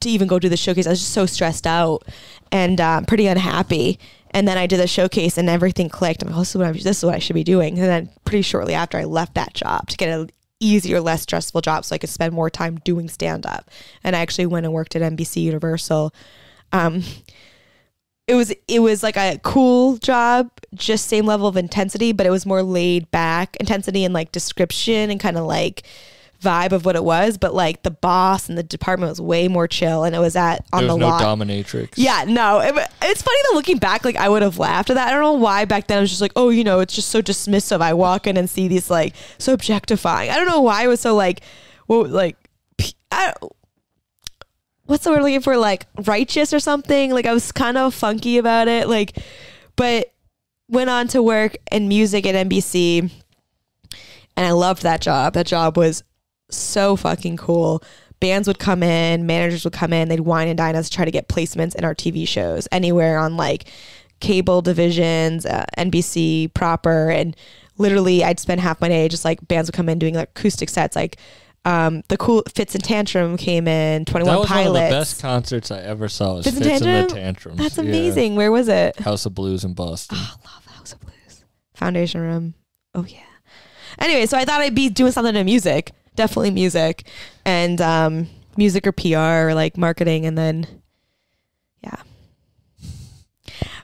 [0.00, 0.86] to even go do the showcase.
[0.86, 2.06] I was just so stressed out
[2.50, 3.98] and um, pretty unhappy.
[4.32, 6.22] And then I did the showcase and everything clicked.
[6.22, 7.78] I'm like, oh, this is what I, this is what I should be doing.
[7.78, 10.30] And then pretty shortly after, I left that job to get an
[10.60, 13.70] easier, less stressful job, so I could spend more time doing stand up.
[14.02, 16.14] And I actually went and worked at NBC Universal.
[16.72, 17.02] Um,
[18.26, 22.30] it was it was like a cool job, just same level of intensity, but it
[22.30, 25.82] was more laid back intensity and like description and kind of like
[26.42, 27.38] vibe of what it was.
[27.38, 30.64] But like the boss and the department was way more chill, and it was at
[30.72, 31.22] on was the no lot.
[31.22, 31.90] dominatrix.
[31.96, 32.60] Yeah, no.
[32.60, 35.08] It, it's funny that looking back, like I would have laughed at that.
[35.08, 37.08] I don't know why back then I was just like, oh, you know, it's just
[37.08, 37.80] so dismissive.
[37.80, 40.30] I walk in and see these like so objectifying.
[40.30, 41.40] I don't know why I was so like,
[41.88, 42.36] well, like,
[43.10, 43.32] I,
[44.86, 45.56] what's the word looking for?
[45.56, 47.12] Like righteous or something.
[47.12, 48.88] Like I was kind of funky about it.
[48.88, 49.16] Like,
[49.76, 50.12] but
[50.68, 53.10] went on to work in music at NBC,
[54.36, 55.34] and I loved that job.
[55.34, 56.02] That job was
[56.56, 57.82] so fucking cool.
[58.20, 61.04] Bands would come in, managers would come in, they'd wine and dine us to try
[61.04, 63.64] to get placements in our TV shows anywhere on like
[64.20, 67.36] cable divisions, uh, NBC proper, and
[67.78, 70.68] literally I'd spend half my day just like bands would come in doing like acoustic
[70.68, 71.16] sets, like
[71.64, 74.78] um, the cool Fitz and Tantrum came in, Twenty That One was one of the
[74.80, 76.34] best concerts I ever saw.
[76.34, 77.18] Was Fitz Fitz, and Tantrum?
[77.22, 77.58] Tantrums.
[77.58, 77.84] That's Yeah.
[77.84, 78.36] amazing.
[78.36, 78.98] Where was it?
[79.00, 80.18] House of Blues in Boston.
[80.20, 81.44] Oh, love House of Blues.
[81.74, 82.54] Foundation Room.
[82.94, 83.18] Oh yeah.
[83.98, 85.92] Anyway, so I thought I'd be doing something in music.
[86.14, 87.06] Definitely music.
[87.44, 90.66] And um music or PR or like marketing and then
[91.82, 91.96] yeah.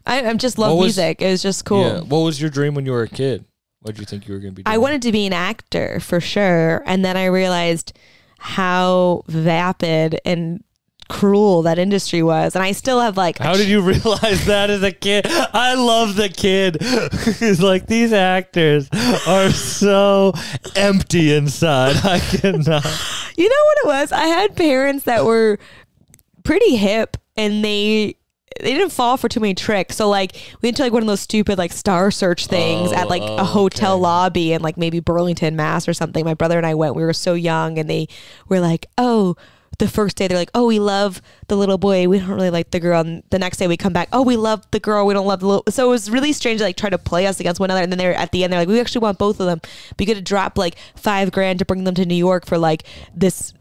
[0.07, 1.21] I, I just love What was- music.
[1.23, 1.83] It was just cool.
[1.85, 2.01] Yeah.
[2.01, 3.45] What was your dream when you were a kid?
[3.81, 4.75] What did you think you were going to be doing?
[4.75, 6.83] I wanted to be an actor for sure.
[6.85, 7.93] And then I realized
[8.39, 10.63] how vapid and
[11.09, 12.55] cruel that industry was.
[12.55, 15.27] And I still have like How did you realize that as a kid?
[15.27, 16.81] I love the kid
[17.39, 18.89] who's like, these actors
[19.27, 20.33] are so
[20.77, 21.97] empty inside.
[22.05, 22.85] I cannot.
[23.39, 24.11] You know what it was?
[24.11, 25.61] I had parents that were
[26.43, 28.17] pretty hip and they
[28.61, 29.95] they didn't fall for too many tricks.
[29.95, 32.97] So like we went to like one of those stupid like star search things Oh,
[32.97, 34.03] at like oh, a hotel okay.
[34.03, 36.25] lobby in like maybe Burlington, Mass or something.
[36.25, 36.97] My brother and I went.
[36.97, 38.09] We were so young and they
[38.49, 39.37] were like, "Oh,
[39.79, 42.09] the first day they're like, "Oh, we love the little boy.
[42.09, 44.37] We don't really like the girl." And the next day we come back, "Oh, we
[44.37, 45.07] love the girl.
[45.07, 47.27] We don't love the little." So it was really strange to like try to play
[47.27, 47.83] us against one another.
[47.83, 49.61] And then they're at the end they're like, "We actually want both of them.
[49.97, 52.85] But you to drop like 5 grand to bring them to New York for like
[53.15, 53.55] this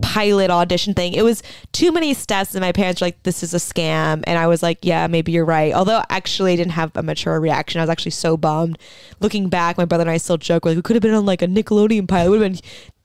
[0.00, 1.12] pilot audition thing.
[1.12, 4.38] It was too many steps, and my parents were like, "This is a scam," and
[4.38, 7.80] I was like, "Yeah, maybe you're right." Although actually, I didn't have a mature reaction.
[7.80, 8.78] I was actually so bummed.
[9.20, 11.42] Looking back, my brother and I still joke like we could have been on like
[11.42, 12.26] a Nickelodeon pilot.
[12.26, 12.60] It Would have been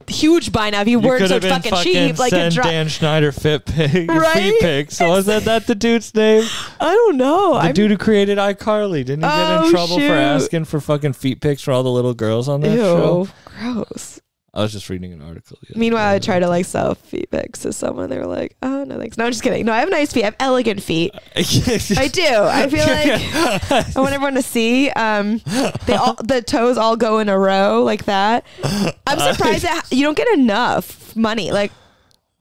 [0.10, 2.20] huge by now if you, You weren't so fucking, fucking cheap.
[2.20, 2.68] Like a send drop.
[2.68, 4.34] Dan Schneider fit pig, Right?
[4.52, 4.98] feet pics.
[4.98, 6.44] So was that that the dude's name?
[6.80, 7.54] I don't know.
[7.54, 10.08] The I'm, dude who created iCarly didn't he get Oh, in trouble shoot.
[10.08, 13.28] for asking for fucking feet pics for all the little girls on that show?
[13.28, 13.30] ew,
[13.74, 14.20] gross.
[14.54, 15.58] I was just reading an article.
[15.62, 18.10] other Meanwhile, I tried to like sell feet pics to someone.
[18.10, 19.66] They were like, "Oh no, thanks." No, I'm just kidding.
[19.66, 20.24] No, I have nice feet.
[20.24, 21.14] I have elegant feet.
[21.36, 22.24] I do.
[22.26, 22.86] I feel
[23.80, 24.90] like I want everyone to see.
[24.92, 25.42] Um,
[25.86, 28.46] they all the toes all go in a row like that.
[28.64, 31.52] I'm surprised that you don't get enough money.
[31.52, 31.72] Like,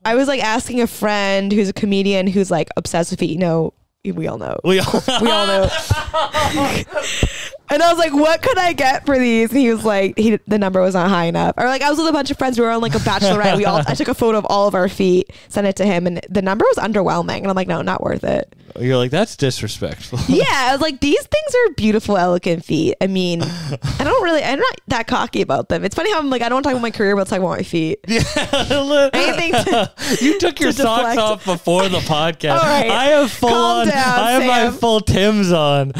[0.03, 3.31] I was like asking a friend who's a comedian who's like obsessed with feet.
[3.31, 3.73] You know,
[4.11, 4.59] we all know.
[4.63, 5.63] we all, We all know.
[7.69, 10.37] and I was like, "What could I get for these?" And he was like, "He
[10.47, 12.57] the number was not high enough." Or like I was with a bunch of friends.
[12.59, 13.57] We were on like a bachelorette.
[13.57, 16.07] We all I took a photo of all of our feet, sent it to him,
[16.07, 17.37] and the number was underwhelming.
[17.39, 20.19] And I'm like, "No, not worth it." You're like that's disrespectful.
[20.27, 22.95] yeah, I was like, these things are beautiful, elegant feet.
[23.01, 25.83] I mean, I don't really, I'm not that cocky about them.
[25.85, 27.29] It's funny how I'm like, I don't want to talk about my career, but let's
[27.29, 27.99] talk about my feet.
[28.07, 29.91] Anything to-
[30.21, 31.19] you took your to socks deflect.
[31.19, 32.51] off before the podcast.
[32.53, 32.89] All right.
[32.89, 33.87] I have full Calm on.
[33.87, 35.91] down, I have my full Tims on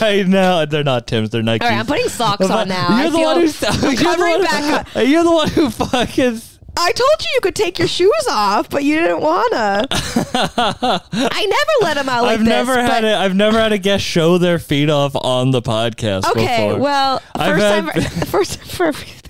[0.00, 0.64] right now.
[0.64, 1.30] They're not Tims.
[1.30, 1.62] They're Nikes.
[1.62, 2.88] All right, I'm putting socks on now.
[2.96, 5.06] You're I the one who's you're the one- back up.
[5.06, 6.40] You're the one who fucking.
[6.76, 9.86] I told you you could take your shoes off, but you didn't wanna.
[9.90, 12.48] I never let them out like I've this.
[12.48, 13.14] never had but- it.
[13.14, 16.28] I've never had a guest show their feet off on the podcast.
[16.30, 16.80] Okay, before.
[16.82, 19.20] well, I've first had- time, first time for everything.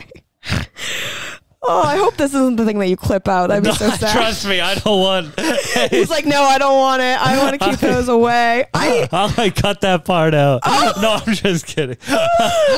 [1.67, 3.47] Oh, I hope this isn't the thing that you clip out.
[3.47, 4.12] That'd be so sad.
[4.12, 5.41] Trust me, I don't want.
[5.91, 7.19] He's like, no, I don't want it.
[7.19, 8.67] I want to keep those away.
[8.75, 10.61] I, I'll like cut that part out.
[11.01, 11.97] No, I'm just kidding.
[12.11, 12.19] all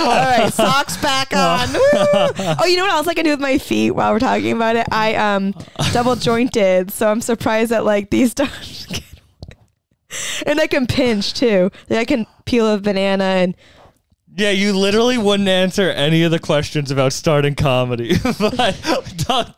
[0.07, 1.73] right, socks back on.
[1.73, 1.81] Woo.
[1.83, 4.77] oh, you know what else I can do with my feet while we're talking about
[4.77, 4.87] it?
[4.93, 5.53] I um
[5.93, 8.51] double jointed, so I'm surprised that like these don't.
[10.47, 11.71] and I can pinch too.
[11.89, 13.57] Like, I can peel a banana and
[14.37, 18.15] Yeah, you literally wouldn't answer any of the questions about starting comedy.
[18.39, 19.55] but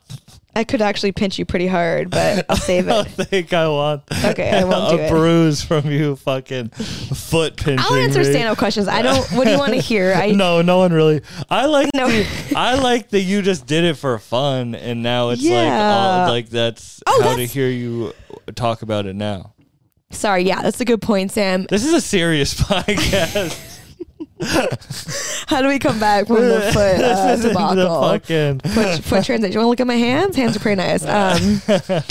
[0.54, 2.90] I could actually pinch you pretty hard, but I'll save it.
[2.92, 5.10] I don't think I want Okay, I won't a do it.
[5.10, 7.78] bruise from you fucking foot pinching.
[7.88, 8.24] I'll answer me.
[8.24, 8.88] stand up questions.
[8.88, 9.24] I don't.
[9.32, 10.14] What do you want to hear?
[10.14, 11.22] I No, no one really.
[11.50, 12.08] I like No.
[12.08, 12.26] the,
[12.56, 16.28] I like that you just did it for fun, and now it's like all, uh,
[16.28, 18.12] like that's Oh, how to hear you
[18.54, 19.54] talk about it now.
[20.10, 21.66] Sorry, yeah, that's a good point, Sam.
[21.68, 23.67] This is a serious podcast.
[25.46, 28.02] How do we come back from the foot uh, the debacle?
[28.02, 28.60] fucking.
[28.60, 29.52] foot, foot transition.
[29.52, 30.36] You want to look at my hands?
[30.36, 31.04] Hands are pretty nice.
[31.04, 32.02] Um,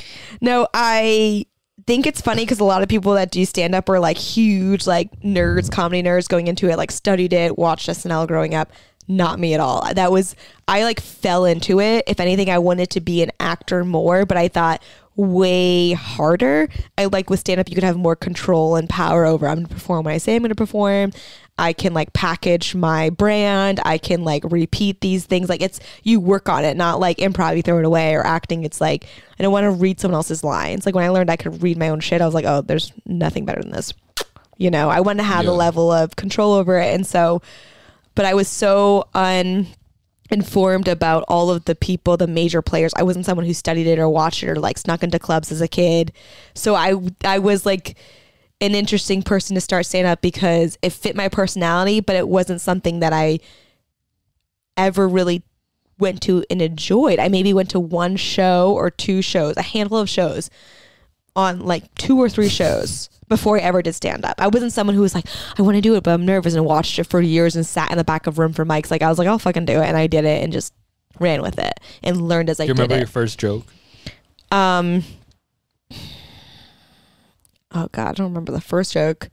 [0.42, 1.46] no, I
[1.86, 4.86] think it's funny because a lot of people that do stand up are like huge,
[4.86, 8.72] like nerds, comedy nerds going into it, like studied it, watched SNL growing up.
[9.08, 9.94] Not me at all.
[9.94, 10.36] That was,
[10.68, 12.04] I like fell into it.
[12.08, 14.84] If anything, I wanted to be an actor more, but I thought
[15.18, 16.70] way harder.
[16.98, 19.48] I like with stand up, you could have more control and power over.
[19.48, 21.12] I'm going to perform when I say I'm going to perform.
[21.60, 23.80] I can like package my brand.
[23.84, 25.50] I can like repeat these things.
[25.50, 28.64] Like it's you work on it, not like improv, you throw it away or acting.
[28.64, 29.06] It's like
[29.40, 30.86] I don't want to read someone else's lines.
[30.86, 32.94] Like when I learned I could read my own shit, I was like, oh, there's
[33.08, 33.92] nothing better than this.
[34.58, 35.50] You know, I want to have Yeah.
[35.50, 36.94] the level of control over it.
[36.94, 37.42] And so,
[38.14, 39.08] but I was so
[40.32, 42.94] uninformed about all of the people, the major players.
[42.96, 45.62] I wasn't someone who studied it or watched it or like snuck into clubs as
[45.62, 46.12] a kid.
[46.54, 47.98] So I, I was like,
[48.60, 52.60] an interesting person to start stand up because it fit my personality, but it wasn't
[52.60, 53.40] something that I
[54.76, 55.44] ever really
[56.00, 57.20] went to and enjoyed.
[57.20, 60.50] I maybe went to one show or two shows, a handful of shows
[61.38, 64.42] on like two or three shows before I ever did stand up.
[64.42, 65.26] I wasn't someone who was like,
[65.58, 67.92] I want to do it, but I'm nervous and watched it for years and sat
[67.92, 68.90] in the back of room for mics.
[68.92, 69.86] Like I was like, I'll fucking do it.
[69.86, 70.74] And I did it and just
[71.20, 71.74] ran with it
[72.04, 73.00] and learned as I Do you remember it.
[73.00, 73.66] your first joke?
[74.52, 75.04] Um.
[77.74, 79.30] Oh God, I don't remember the first joke,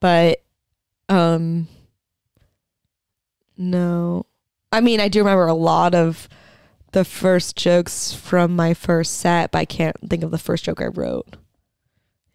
[0.00, 0.42] but
[1.08, 1.68] um.
[3.58, 4.24] No,
[4.72, 6.28] I mean I do remember a lot of
[6.92, 10.80] the first jokes from my first set, but I can't think of the first joke
[10.80, 11.36] I wrote.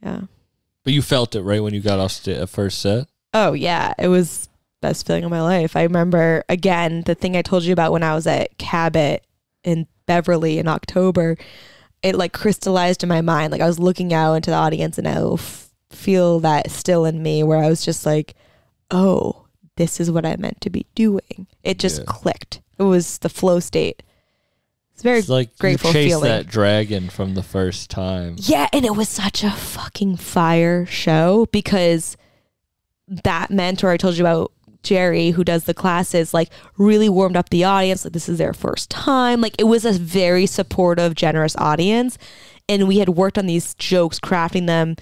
[0.03, 0.21] Yeah.
[0.83, 3.07] But you felt it right when you got off sta- at first set.
[3.33, 4.47] Oh yeah, it was
[4.81, 5.75] best feeling of my life.
[5.75, 9.23] I remember again the thing I told you about when I was at Cabot
[9.63, 11.37] in Beverly in October.
[12.03, 13.51] It like crystallized in my mind.
[13.51, 15.35] Like I was looking out into the audience and I
[15.89, 18.35] feel that still in me where I was just like,
[18.91, 19.45] "Oh,
[19.75, 22.05] this is what I meant to be doing." It just Yeah.
[22.07, 22.61] clicked.
[22.79, 24.03] It was the flow state.
[24.97, 26.23] It's very It's like grateful you chased feeling.
[26.31, 28.35] that dragon from the first time.
[28.39, 32.17] Yeah, and it was such a fucking fire show because
[33.07, 37.49] that mentor I told you about, Jerry, who does the classes, like really warmed up
[37.51, 38.05] the audience.
[38.05, 39.39] Like this is their first time.
[39.39, 42.17] Like it was a very supportive, generous audience.
[42.67, 44.95] And we had worked on these jokes, crafting them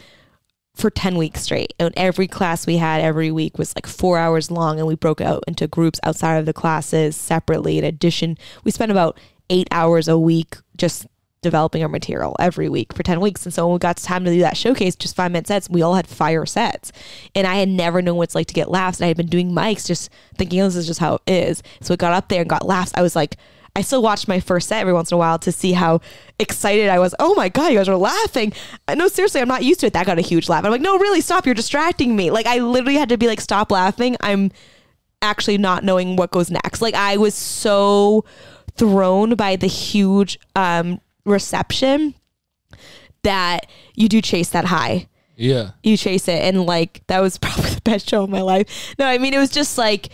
[0.75, 1.73] for 10 weeks straight.
[1.79, 4.77] And every class we had every week was like four hours long.
[4.77, 7.77] And we broke out into groups outside of the classes separately.
[7.77, 9.17] In addition, we spent about
[9.49, 11.07] eight hours a week just
[11.41, 13.45] developing our material every week for 10 weeks.
[13.45, 15.83] And so when we got time to do that showcase, just five minute sets, we
[15.83, 16.91] all had fire sets.
[17.35, 18.99] And I had never known what it's like to get laughs.
[18.99, 21.63] And I had been doing mics just thinking "Oh, this is just how it is.
[21.81, 22.91] So I got up there and got laughs.
[22.95, 23.37] I was like,
[23.75, 25.99] I still watched my first set every once in a while to see how
[26.39, 27.13] excited I was.
[27.19, 28.53] Oh my God, you guys are laughing.
[28.87, 29.93] Uh, no, seriously, I'm not used to it.
[29.93, 30.63] That got a huge laugh.
[30.63, 31.45] I'm like, no, really, stop.
[31.45, 32.31] You're distracting me.
[32.31, 34.15] Like, I literally had to be like, stop laughing.
[34.21, 34.51] I'm
[35.21, 36.81] actually not knowing what goes next.
[36.81, 38.23] Like, I was so
[38.77, 42.13] thrown by the huge um, reception
[43.23, 45.07] that you do chase that high.
[45.37, 45.71] Yeah.
[45.83, 48.95] you chase it and like that was probably the best show of my life.
[48.97, 50.07] No i mean it was just like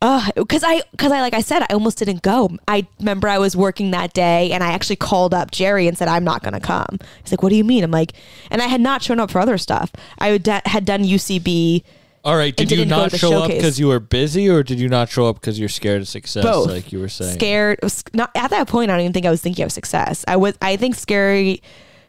[0.00, 2.50] uh because i because i like i said i almost didn't go.
[2.68, 6.06] I remember i was working that day and i actually called up jerry and said
[6.06, 6.98] i'm not gonna come.
[7.20, 7.82] He's like what do you mean?
[7.82, 8.12] I'm like
[8.48, 9.90] and i had not shown up for other stuff.
[10.20, 10.28] I
[10.66, 11.82] had done ucb
[12.28, 12.54] All right.
[12.54, 15.36] Did you to show up because you were busy, or did you not show up
[15.36, 16.44] because you're scared of success?
[16.44, 16.68] Both.
[16.68, 17.32] like you were saying.
[17.36, 17.78] scared
[18.12, 20.54] not at that point i don't even think i was thinking of success i was
[20.60, 21.62] i think scary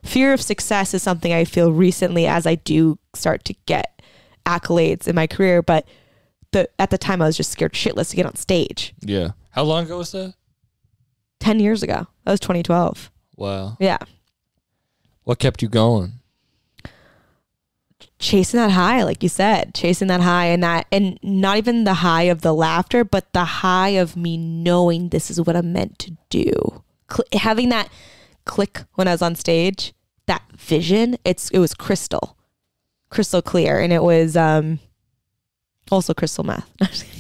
[0.04, 4.02] fear of success is something i feel recently as i do start to get
[4.46, 5.88] accolades in my career but
[6.52, 9.30] the at the time i was just scared shitless to get on stage Yeah.
[9.52, 10.34] How long ago was that?
[11.40, 13.78] 10 years ago that was 2012 Wow.
[13.80, 14.00] yeah
[15.24, 16.19] What kept you going?
[18.20, 21.94] Chasing that high like you said chasing that high and that and not even the
[21.96, 25.98] high of the laughter but the high of me knowing this is what i'm meant
[25.98, 27.88] to do Cl- having that
[28.46, 29.94] click when i was on stage
[30.26, 32.36] that vision it's it was crystal
[33.10, 34.80] crystal clear and it was um
[35.90, 36.70] also crystal meth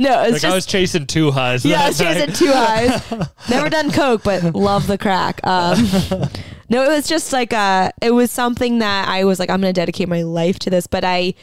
[0.00, 1.64] no it's Like just I was chasing two highs.
[1.64, 3.48] yeah, I was chasing two highs.
[3.48, 5.40] Never done coke, but love the crack.
[5.46, 5.76] Um,
[6.72, 9.74] no, it was just like uh it was something that I was like, I'm gonna
[9.74, 10.86] dedicate my life to this.
[10.86, 11.34] But I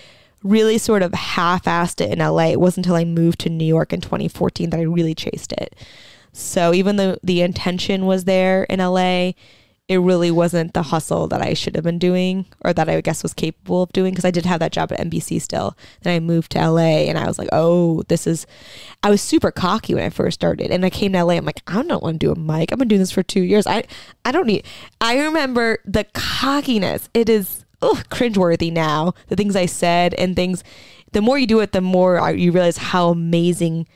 [0.42, 2.48] really sort of half-assed it in LA.
[2.48, 5.76] It wasn't until I moved to New York in 2014 that I really chased it.
[6.34, 9.34] So even though the intention was there in LA,
[9.90, 13.24] it really wasn't the hustle that I should have been doing or that I guess
[13.24, 15.76] was capable of doing because I did have that job at NBC still.
[16.04, 18.46] Then I moved to LA and I was like, oh, this is.
[19.02, 21.34] I was super cocky when I first started, and I came to LA.
[21.34, 22.72] I'm like, I don't want to do a mic.
[22.72, 23.66] I've been doing this for two years.
[23.66, 23.84] I
[24.24, 24.64] I don't need.
[25.02, 27.10] I remember the cockiness.
[27.16, 29.16] It is oh cringeworthy now.
[29.28, 30.64] The things I said and things.
[31.14, 33.88] The more you do it, the more you realize how amazing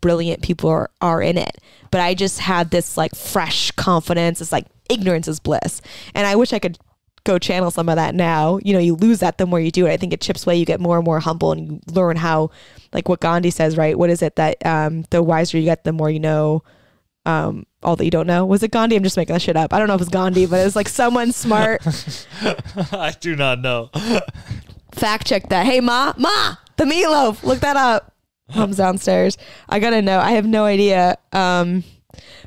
[0.00, 1.58] brilliant people are, are in it.
[1.90, 4.40] But I just had this like fresh confidence.
[4.40, 5.80] It's like ignorance is bliss.
[6.14, 6.78] And I wish I could
[7.24, 8.58] go channel some of that now.
[8.62, 9.92] You know, you lose that the more you do it.
[9.92, 10.56] I think it chips away.
[10.56, 12.50] You get more and more humble, and you learn how,
[12.92, 13.98] like what Gandhi says, right?
[13.98, 16.62] What is it that um, the wiser you get, the more you know
[17.26, 18.44] um, all that you don't know.
[18.44, 18.96] Was it Gandhi?
[18.96, 19.72] I'm just making that shit up.
[19.72, 21.82] I don't know if it's Gandhi, but it was like someone smart.
[22.92, 23.90] I do not know.
[24.92, 25.66] Fact check that.
[25.66, 27.42] Hey, Ma, Ma, the meatloaf.
[27.42, 28.12] Look that up.
[28.54, 29.38] Mom's downstairs.
[29.68, 30.18] I gotta know.
[30.18, 31.16] I have no idea.
[31.32, 31.82] Um,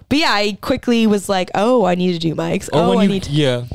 [0.09, 2.67] but yeah, I quickly was like, oh, I need to do mics.
[2.73, 3.23] Or oh, when I you, need.
[3.23, 3.65] To- yeah,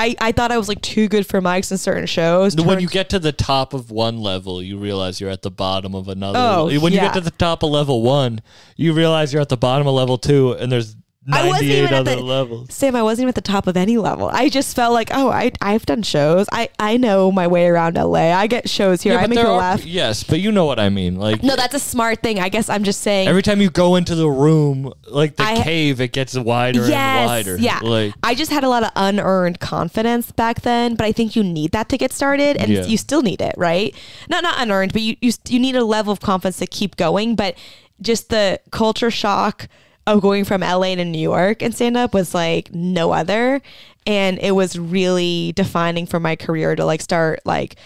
[0.00, 2.56] I, I thought I was like too good for mics in certain shows.
[2.56, 5.94] when you get to the top of one level, you realize you're at the bottom
[5.94, 6.38] of another.
[6.38, 8.40] Oh, when you get to the top of level one,
[8.76, 10.96] you realize you're at the bottom of level two, and there's
[11.30, 12.72] I wasn't even at the- levels.
[12.72, 14.30] Sam, I wasn't even at the top of any level.
[14.32, 16.46] I just felt like, oh, I I've done shows.
[16.50, 18.32] I I know my way around LA.
[18.32, 19.18] I get shows here.
[19.18, 19.84] I but make there are- laugh.
[19.84, 21.16] Yes, but you know what I mean.
[21.16, 22.40] Like No, that's a smart thing.
[22.40, 23.28] I guess I'm just saying.
[23.28, 26.88] every time you go into the room, like the I- cave, it gets wider and
[26.88, 27.56] yes, wider.
[27.58, 27.80] yeah.
[27.82, 31.42] Like I just had a lot of unearned confidence back then, but I think you
[31.44, 32.84] need that to get started, and Yeah.
[32.86, 33.94] you still need it, right?
[34.30, 37.34] Not not unearned, but you you you need a level of confidence to keep going.
[37.36, 37.56] But
[38.00, 39.68] just the culture shock
[40.06, 43.60] of going from LA to New York and stand up was like no other,
[44.06, 47.76] and it was really defining for my career to like start like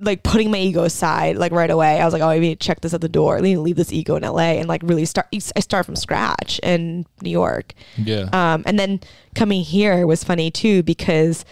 [0.00, 2.00] like putting my ego aside like right away.
[2.00, 3.38] I was like, oh, I need to check this at the door.
[3.38, 5.28] I need to leave this ego in LA and like really start.
[5.32, 7.72] I start from scratch in New York.
[7.96, 9.00] yeah, Um, and then
[9.34, 11.44] coming here was funny too because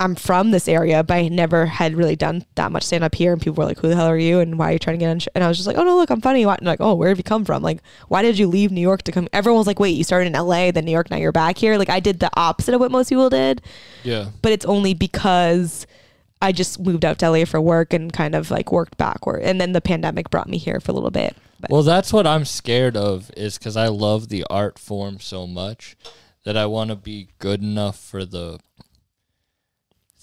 [0.00, 3.32] I'm from this area, but I never had really done that much stand up here.
[3.32, 4.38] And people were like, "Who the hell are you?
[4.38, 5.28] And why are you trying to get on?" Sh-?
[5.34, 7.18] And I was just like, "Oh no, look, I'm funny." And like, "Oh, where have
[7.18, 7.64] you come from?
[7.64, 10.28] Like, why did you leave New York to come?" Everyone was like, "Wait, you started
[10.28, 12.80] in LA, then New York, now you're back here." Like, I did the opposite of
[12.80, 13.60] what most people did,
[14.04, 14.26] yeah.
[14.40, 15.84] but it's only because
[16.40, 19.42] I just moved out to LA for work and kind of like worked backward.
[19.42, 21.36] And then the pandemic brought me here for a little bit.
[21.60, 25.46] But Well, that's what I'm scared of is because I love the art form so
[25.46, 25.96] much
[26.44, 28.60] that I want to be good enough for the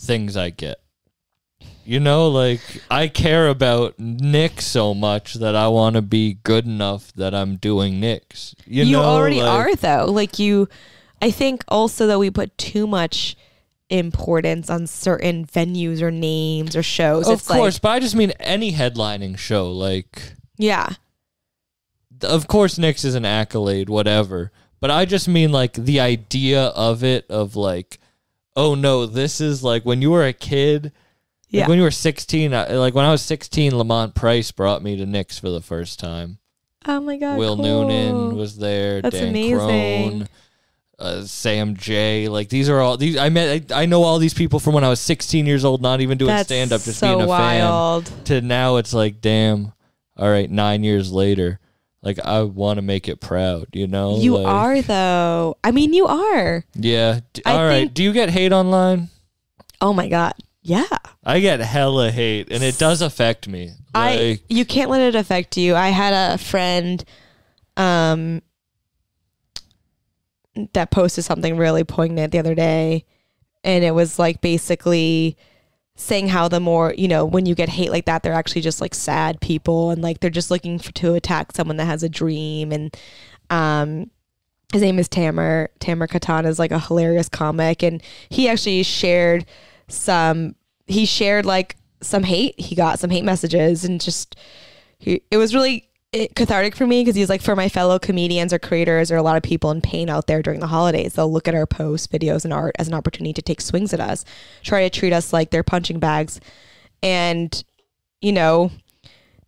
[0.06, 0.80] things I get.
[1.84, 6.66] You know, like I care about Nick so much that I want to be good
[6.66, 8.56] enough that I'm doing Nick's.
[8.66, 10.68] You, you know, already like- are though like you
[11.22, 13.38] i think also that we put too much
[13.90, 18.16] importance on certain venues or names or shows Of it's course, like but I just
[18.16, 19.72] mean any headlining show.
[19.72, 20.90] Like, yeah
[22.24, 24.52] of course, Nick's is an accolade, whatever.
[24.80, 28.00] But I just mean like the idea of it, of like,
[28.56, 30.86] oh no, this is like when you were a kid.
[30.86, 30.92] Like
[31.62, 31.68] Yeah.
[31.68, 35.06] when you were 16, I- like when I was 16, Lamont Price brought me to
[35.06, 36.40] Nick's for the first time.
[36.88, 37.64] oh my god Will cool.
[37.66, 39.02] Noonan was there.
[39.02, 39.58] That's Dan amazing.
[40.20, 40.28] Crone,
[41.00, 42.28] uh, Sam Jay.
[42.28, 43.16] Like these are all these.
[43.18, 43.72] I met.
[43.72, 46.18] I, I know all these people from when I was 16 years old, not even
[46.18, 48.24] doing stand up, just so being a wild fan.
[48.26, 49.72] To now, it's like, damn.
[50.18, 51.60] All right, nine years later,
[52.06, 53.68] like I want to make it proud.
[53.74, 57.20] You know, you Like, are though i mean you are Yeah.
[57.46, 57.72] I all right.
[57.80, 59.10] think- Do you get hate online?
[59.82, 60.86] oh my god yeah
[61.24, 63.72] I get hella hate, and it does affect me.
[63.94, 65.76] I you can't let it affect you.
[65.76, 67.04] I had a friend
[67.78, 68.42] um
[70.74, 73.06] that posted something really poignant the other day
[73.64, 75.38] and it was like basically
[75.96, 78.82] saying how the more, you know, when you get hate like that they're actually just
[78.82, 82.10] like sad people and like they're just looking for, to attack someone that has a
[82.10, 82.96] dream and
[83.50, 84.10] um
[84.74, 85.70] his name is Tamer.
[85.80, 89.46] Tamer Kattan is like a hilarious comic and he actually shared
[89.88, 90.56] some
[90.88, 94.36] he shared like some hate he got some hate messages and just
[94.98, 98.54] he, it was really it, cathartic for me because he's like for my fellow comedians
[98.54, 101.32] or creators or a lot of people in pain out there during the holidays they'll
[101.32, 104.24] look at our posts videos and art as an opportunity to take swings at us
[104.64, 106.40] try to treat us like they're punching bags.
[107.04, 107.64] And
[108.22, 108.72] you know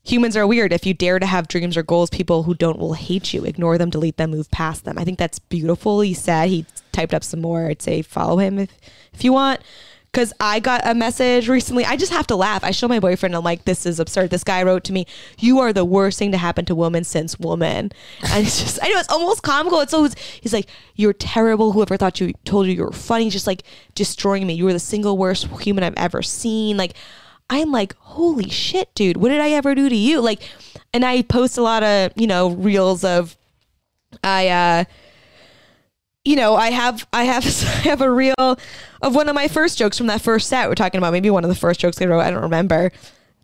[0.03, 0.72] humans are weird.
[0.72, 3.78] If you dare to have dreams or goals people who don't will hate you ignore
[3.78, 4.97] them delete them move past them.
[4.97, 6.49] I think that's beautiful he said.
[6.49, 7.68] He typed up some more.
[7.68, 8.78] I'd say follow him if
[9.14, 9.62] if you want
[10.12, 11.86] because I got a message recently.
[11.86, 12.64] I just have to laugh.
[12.64, 13.36] I show my boyfriend.
[13.36, 14.30] I'm like, this is absurd.
[14.32, 15.05] This guy wrote to me,
[15.38, 17.91] "You are the worst thing to happen to women since woman."
[18.32, 19.80] And it's just, I know it's almost comical.
[19.82, 21.72] It's always he's like, "You're terrible.
[21.72, 23.64] Whoever thought you told you you were funny, just like
[23.95, 24.53] destroying me.
[24.53, 26.93] You were the single worst human I've ever seen." Like,
[27.49, 29.18] I'm like, holy shit, dude.
[29.18, 30.20] What did I ever do to you?
[30.22, 30.41] Like,
[30.93, 33.38] and I post a lot of you know reels of
[34.24, 34.47] I.
[34.49, 34.84] uh
[36.28, 39.78] you know, I have I have I have a reel of one of my first
[39.78, 40.67] jokes from that first set.
[40.67, 42.19] We're talking about maybe one of the first jokes I wrote.
[42.19, 42.91] I don't remember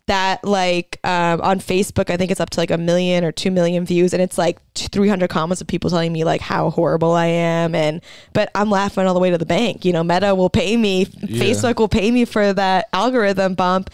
[0.06, 0.44] that.
[0.44, 3.86] Like um, on Facebook, I think it's up to like a million or two million
[3.86, 7.26] views, and it's like three hundred comments of people telling me like how horrible I
[7.26, 8.02] am, and
[8.34, 9.86] but I'm laughing all the way to the bank.
[9.86, 13.88] You know, Meta will pay me, Facebook will pay me for that algorithm bump,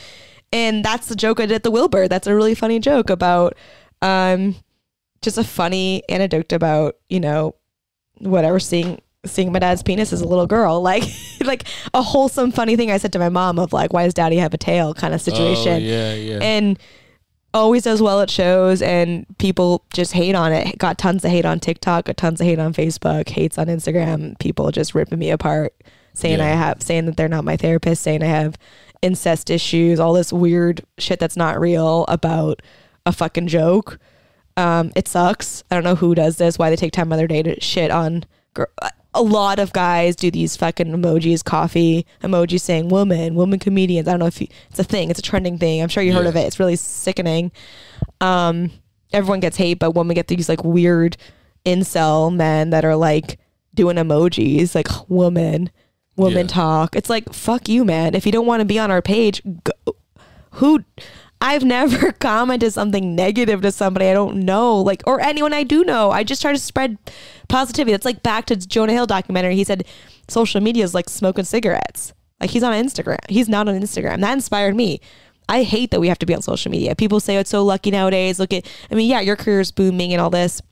[0.53, 2.09] and that's the joke I did at the Wilbur.
[2.09, 3.57] That's a really funny joke about
[4.03, 4.57] um,
[5.23, 7.55] just a funny anecdote about you know
[8.21, 11.05] whatever seeing seeing my dad's penis as a little girl, like
[11.45, 11.65] like
[11.95, 14.55] a wholesome, funny thing I said to my mom of like, why does daddy have
[14.55, 15.75] a tail kind of oh, situation.
[15.75, 16.39] Oh, yeah, yeah.
[16.41, 16.79] And
[17.53, 20.79] always does well at shows and people just hate on it.
[20.79, 24.39] Got tons of hate on TikTok, got tons of hate on Facebook, hates on Instagram,
[24.39, 25.75] people just ripping me apart,
[26.15, 26.47] saying Yeah.
[26.47, 28.57] I have saying that they're not my therapist, saying I have
[29.03, 32.63] incest issues, all this weird shit that's not real about
[33.07, 33.99] a fucking joke.
[34.61, 35.65] Um, it sucks.
[35.71, 37.61] I don't know who does this, why they take time out of their day to
[37.61, 38.25] shit on
[39.15, 44.07] a lot of guys do these fucking emojis, coffee emojis saying woman, woman comedians.
[44.07, 45.83] I don't know if you, it's a thing, it's a trending thing.
[45.83, 46.29] I'm sure you heard Yeah.
[46.31, 46.41] of it.
[46.47, 47.51] It's really sickening.
[48.21, 48.71] Um,
[49.13, 51.17] everyone gets hate, but women get these like weird
[51.67, 53.39] incel men that are like
[53.75, 55.71] doing emojis, like woman,
[56.17, 56.55] woman Yeah.
[56.55, 56.95] talk.
[56.97, 58.15] It's like fuck you, man.
[58.15, 59.73] If you don't want to be on our page, go,
[60.53, 60.85] who
[61.41, 65.85] I've never commented something negative to somebody I don't know, like or anyone I do
[65.85, 66.11] know.
[66.11, 66.99] I just try to spread
[67.49, 67.93] positivity.
[67.93, 69.57] That's like back to Jonah Hill documentary.
[69.57, 69.87] He said
[70.29, 72.13] social media is like smoking cigarettes.
[72.41, 73.19] Like he's on Instagram.
[73.29, 74.21] He's not on Instagram.
[74.21, 75.01] That inspired me.
[75.49, 76.95] I hate that we have to be on social media.
[76.95, 78.39] People say it's so lucky nowadays.
[78.39, 80.63] Look at I mean, yeah, your career's booming and all this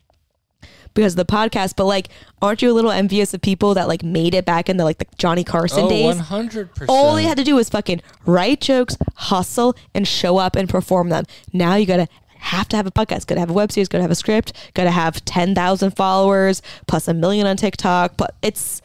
[0.98, 2.08] because of the podcast, but like
[2.42, 4.98] aren't you a little envious of people that like made it back in the like
[4.98, 6.16] the Johnny Carson oh, days?
[6.16, 6.86] 100%.
[6.88, 11.10] All they had to do was fucking write jokes, hustle, and show up and perform
[11.10, 11.24] them.
[11.52, 14.10] Now you gotta have to have a podcast, gotta have a web series, gotta have
[14.10, 18.16] a script, gotta have ten thousand followers plus a million on TikTok.
[18.16, 18.82] But it's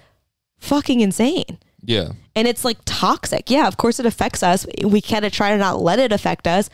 [0.59, 1.57] fucking insane.
[1.81, 2.11] yeah.
[2.35, 3.49] And it's like toxic.
[3.49, 4.67] Yeah, of course it affects us.
[4.83, 6.69] We kind of try to not let it affect us.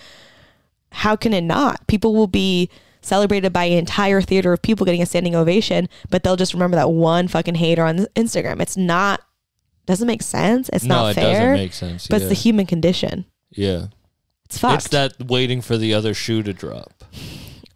[0.92, 1.88] How can it not?
[1.88, 2.70] People will be
[3.02, 6.76] celebrated by an entire theater of people getting a standing ovation, but they'll just remember
[6.76, 8.62] that one fucking hater on Instagram.
[8.62, 9.22] It's not
[9.86, 10.70] doesn't make sense.
[10.72, 11.34] It's no, not it fair.
[11.34, 12.08] doesn't make sense.
[12.08, 12.28] But yeah.
[12.28, 13.26] it's the human condition.
[13.52, 13.88] yeah.
[14.46, 14.86] It's fucked.
[14.86, 17.04] It's that waiting for the other shoe to drop.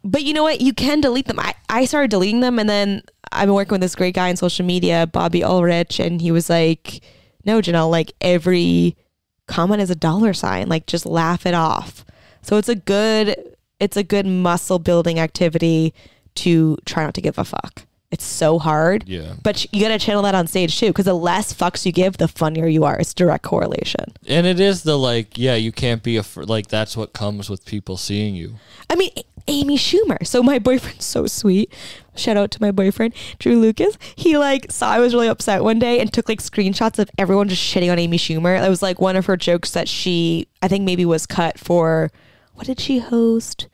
[0.03, 0.59] but you know what?
[0.59, 1.39] You can delete them.
[1.39, 4.37] I, I started deleting them and then I've been working with this great guy in
[4.37, 7.01] social media, Bobby Ulrich, and he was like,
[7.45, 8.97] No, Janelle, like every
[9.47, 10.67] comment is a dollar sign.
[10.67, 12.05] Like just laugh it off.
[12.41, 13.52] So it's a good
[13.83, 15.93] it's a good muscle building activity
[16.35, 17.83] to try not to give a fuck.
[18.11, 19.07] It's so hard.
[19.07, 19.33] Yeah.
[19.41, 22.17] But you got to channel that on stage too, because the less fucks you give,
[22.17, 22.95] the funnier you are.
[22.99, 24.05] It's direct correlation.
[24.27, 27.49] And it is the like, yeah, you can't be a fr- like that's what comes
[27.49, 28.55] with people seeing you.
[28.87, 30.25] I mean, A- Amy Schumer.
[30.27, 31.73] So my boyfriend's so sweet.
[32.15, 33.97] Shout out to my boyfriend, Drew Lucas.
[34.15, 37.49] He like saw I was really upset one day and took like screenshots of everyone
[37.49, 38.59] just shitting on Amy Schumer.
[38.59, 42.11] That was like one of her jokes that she, I think maybe was cut for,
[42.53, 43.67] what did she host?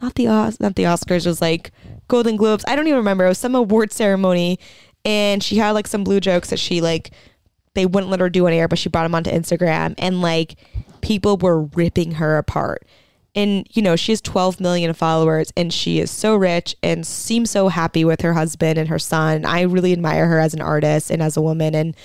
[0.00, 1.26] Not the Os, not the Oscars.
[1.26, 1.72] Was like
[2.08, 2.64] Golden Globes.
[2.66, 3.24] I don't even remember.
[3.26, 4.58] It was some award ceremony,
[5.04, 7.10] and she had like some blue jokes that she like
[7.74, 10.56] they wouldn't let her do on air, but she brought them onto Instagram, and like
[11.00, 12.86] people were ripping her apart.
[13.34, 17.50] And you know, she has 12 million followers, and she is so rich and seems
[17.50, 19.44] so happy with her husband and her son.
[19.44, 21.96] I really admire her as an artist and as a woman, and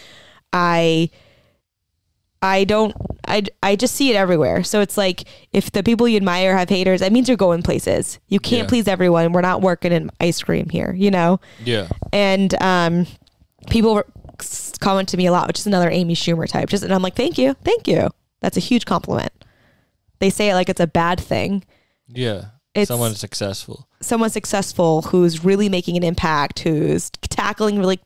[0.53, 1.09] I.
[2.45, 2.95] I don't
[3.27, 4.63] I, I just see it everywhere.
[4.63, 8.19] So it's like if the people you admire have haters, that means you're going places.
[8.27, 8.69] You can't Yeah.
[8.69, 9.31] please everyone.
[9.33, 11.39] We're not working in ice cream here, you know?
[11.63, 11.87] Yeah.
[12.13, 13.07] and um,
[13.69, 14.03] people
[14.79, 16.69] comment to me a lot, which is another Amy Schumer type.
[16.69, 18.09] Just and I'm like, thank you, thank you.
[18.41, 19.31] That's a huge compliment.
[20.19, 21.63] They say it like it's a bad thing.
[22.07, 22.45] Yeah.
[22.75, 23.87] It's- Someone successful.
[24.01, 27.99] Someone successful who's really making an impact, who's tackling really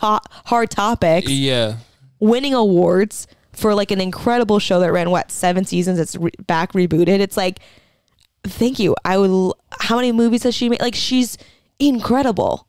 [0.00, 1.76] to- hard topics, Yeah.
[2.18, 5.98] winning awards for like an incredible show that ran what seven seasons.
[5.98, 7.20] It's re- back rebooted.
[7.20, 7.60] It's like,
[8.44, 8.94] thank you.
[9.04, 9.52] I would.
[9.80, 10.80] How many movies has she made?
[10.80, 11.38] Like she's
[11.78, 12.66] incredible.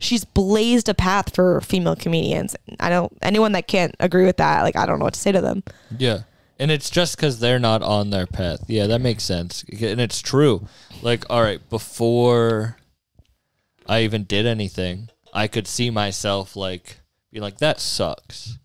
[0.00, 2.56] She's blazed a path for female comedians.
[2.80, 3.16] I don't.
[3.22, 5.62] Anyone that can't agree with that, like I don't know what to say to them.
[5.96, 6.20] Yeah.
[6.58, 8.64] And it's just because they're not on their path.
[8.68, 9.64] Yeah, that makes sense.
[9.64, 10.68] And it's true.
[11.02, 12.76] Like, all right, before
[13.88, 17.00] I even did anything, I could see myself like
[17.32, 18.58] being like, that sucks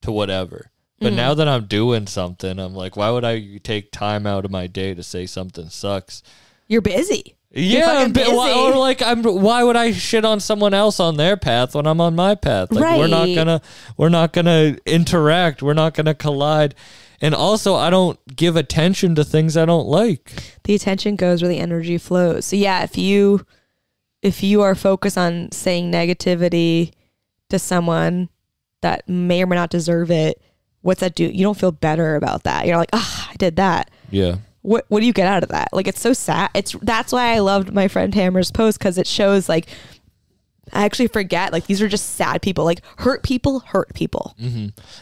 [0.00, 0.70] to whatever.
[0.98, 1.16] But Mm.
[1.16, 4.66] now that I'm doing something, I'm like, why would I take time out of my
[4.66, 6.22] day to say something sucks?
[6.68, 7.34] You're busy.
[7.52, 8.60] Yeah, fucking but why, busy.
[8.60, 9.22] or like I'm.
[9.22, 12.70] Why would I shit on someone else on their path when I'm on my path?
[12.72, 13.62] Like we're not gonna,
[13.96, 15.62] we're not gonna interact.
[15.62, 16.74] We're not gonna collide.
[17.22, 20.32] And also, I don't give attention to things I don't like.
[20.64, 22.44] the attention goes where the energy flows.
[22.46, 23.46] So yeah, if you
[24.22, 26.92] if you are focused on saying negativity
[27.48, 28.28] to someone
[28.82, 30.42] that may or may not deserve it,
[30.86, 31.24] what's that do?
[31.24, 32.66] You don't feel better about that.
[32.66, 33.90] You're like, ah, I did that.
[34.10, 35.68] Yeah, What what do you get out of that?
[35.72, 36.50] Like it's so sad.
[36.54, 39.66] It's that's why I loved my friend Hammer's post because it shows like
[40.72, 42.64] I actually forget like these are just sad people.
[42.64, 44.34] Like hurt people hurt people.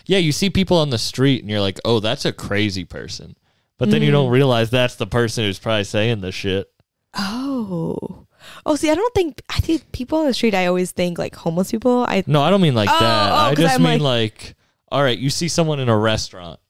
[0.07, 0.18] yeah.
[0.18, 3.37] You see people on the street, and you're like, oh, that's a crazy person.
[3.78, 4.12] But then you Mm.
[4.12, 6.70] don't realize that's the person who's probably saying the shit.
[7.18, 8.26] Oh.
[8.66, 10.55] Oh, see, I don't think I think people on the street.
[10.55, 12.05] I always think like homeless people.
[12.09, 13.32] I No, I don't mean like Oh, that.
[13.32, 14.57] oh, I just I'm mean like- like,
[14.95, 16.61] all right, you see someone in a restaurant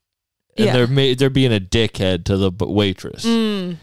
[0.56, 0.72] and Yeah.
[0.72, 3.24] they're ma- they're being a dickhead to the b- waitress.
[3.24, 3.76] Mm.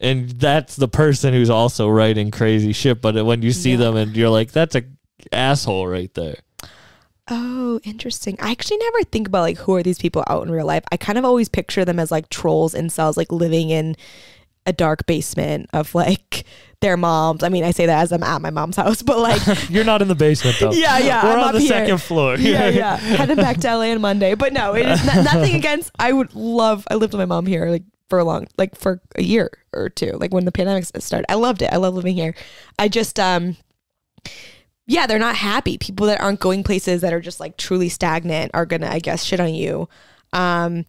[0.00, 3.78] And that's the person who's also writing crazy shit, but when you see Yeah.
[3.78, 4.84] them and you're like that's a
[5.32, 6.36] asshole right there.
[7.30, 8.36] Oh, interesting.
[8.40, 10.84] I actually never think about like who are these people out in real life.
[10.92, 13.96] I kind of always picture them as like trolls and cells, like living in
[14.68, 16.44] a dark basement of like
[16.80, 17.42] their moms.
[17.42, 19.40] I mean, I say that as I'm at my mom's house, but like,
[19.70, 20.72] You're not in the basement though.
[20.72, 21.68] yeah, yeah, We're I'm on the here.
[21.70, 22.36] second floor.
[22.36, 22.96] yeah, yeah.
[22.96, 25.90] Heading back to LA on Monday, but no, it is not, nothing against.
[25.98, 26.86] I would love.
[26.90, 29.88] I lived with my mom here like for a long, like for a year or
[29.88, 31.24] two, like when the pandemic started.
[31.30, 31.72] I loved it.
[31.72, 32.34] I love living here.
[32.78, 33.56] I just um.
[34.90, 35.76] Yeah, they're not happy.
[35.76, 39.22] People that aren't going places that are just like truly stagnant are gonna, I guess,
[39.22, 39.86] shit on you.
[40.32, 40.86] Um,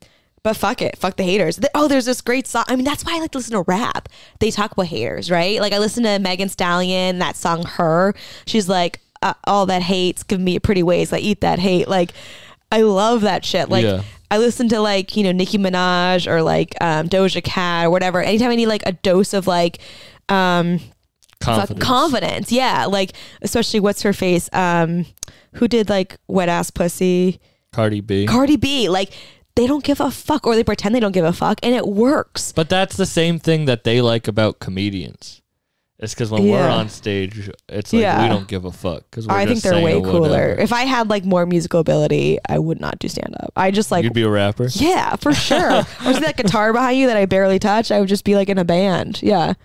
[0.50, 1.60] but fuck it, fuck the haters.
[1.76, 2.64] Oh, there's this great song.
[2.68, 4.10] I mean, that's why I like to listen to rap.
[4.40, 5.60] They talk about haters, right?
[5.62, 8.16] Like I listen to Megan Stallion, that song "Her."
[8.48, 11.12] She's like, uh, "All that hate's give me a pretty ways.
[11.12, 12.14] Like eat that hate." Like
[12.72, 13.70] I love that shit.
[13.70, 14.02] Like Yeah.
[14.32, 18.20] I listen to like you know Nicki Minaj or like um, Doja Cat or whatever.
[18.24, 19.78] Anytime I need like a dose of like
[20.30, 20.80] um,
[21.40, 21.86] Confidence.
[21.86, 22.52] confidence.
[22.52, 23.12] Yeah, like
[23.44, 24.50] especially what's her face?
[24.52, 25.06] Um,
[25.54, 27.40] who did like wet ass pussy?
[27.72, 28.26] Cardi B.
[28.26, 28.90] Cardi B.
[28.90, 29.14] Like
[29.60, 31.86] they don't give a fuck, or they pretend they don't give a fuck, and it
[31.86, 32.54] works.
[32.54, 35.42] But that's the same thing that they like about comedians.
[36.02, 38.24] It's because when we're on stage, it's like Yeah.
[38.24, 39.04] we don't give a fuck.
[39.12, 40.56] Because I think they're way cooler.
[40.58, 43.52] If I had like more musical ability, I would not do stand up.
[43.58, 44.70] I just like You'd be a rapper.
[44.72, 45.80] yeah, for sure.
[46.06, 47.92] or see that guitar behind you that I barely touch.
[47.92, 49.22] I would just be like in a band.
[49.22, 49.56] Yeah.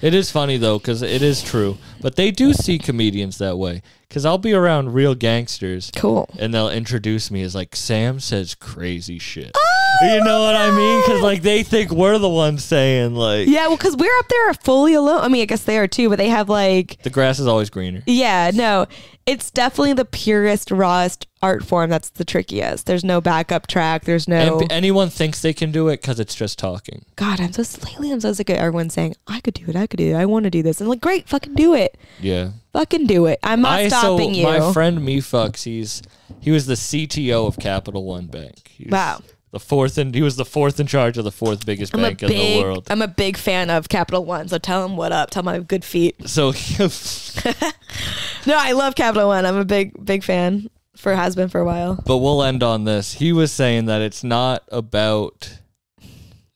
[0.00, 1.76] It is funny though, because it is true.
[2.00, 3.82] But they do see comedians that way.
[4.08, 6.28] Because I'll be around real gangsters, Cool.
[6.38, 9.50] and they'll introduce me as like Sam says crazy shit.
[9.56, 11.02] Oh, You know what I mean?
[11.02, 14.54] Because like they think we're the ones saying like Yeah, well, because we're up there
[14.54, 15.20] fully alone.
[15.22, 17.70] I mean, I guess they are too, but they have like the grass is always
[17.70, 18.02] greener.
[18.06, 18.86] Yeah, no,
[19.26, 21.90] it's definitely the purest, rawest art form.
[21.90, 22.86] That's the trickiest.
[22.86, 24.04] There's no backup track.
[24.04, 24.60] There's no.
[24.60, 27.04] And anyone thinks they can do it because it's just talking.
[27.16, 28.12] God, I'm so lately.
[28.12, 29.76] I'm so sick of everyone saying I could do it.
[29.76, 30.14] I could do it.
[30.14, 30.80] I want to do this.
[30.80, 31.96] And like, great, fucking do it.
[32.20, 32.50] Yeah.
[32.72, 33.40] Fucking do it.
[33.42, 34.44] I'm not I stopping so you.
[34.44, 35.64] my friend me fucks.
[35.64, 36.02] He's
[36.40, 38.68] he was the CTO of Capital One Bank.
[38.68, 39.22] He was Wow.
[39.56, 42.22] The fourth and he was the fourth in charge of the fourth biggest I'm bank
[42.22, 42.86] in the world.
[42.90, 44.48] I'm a big fan of Capital One.
[44.48, 45.30] So tell him what up.
[45.30, 46.16] Tell him I have good feet.
[46.28, 46.52] So
[48.46, 49.46] No, I love Capital One.
[49.46, 50.68] I'm a big, big fan.
[50.94, 52.02] For has been for a while.
[52.06, 53.14] but we'll end on this.
[53.14, 55.58] He was saying that it's not about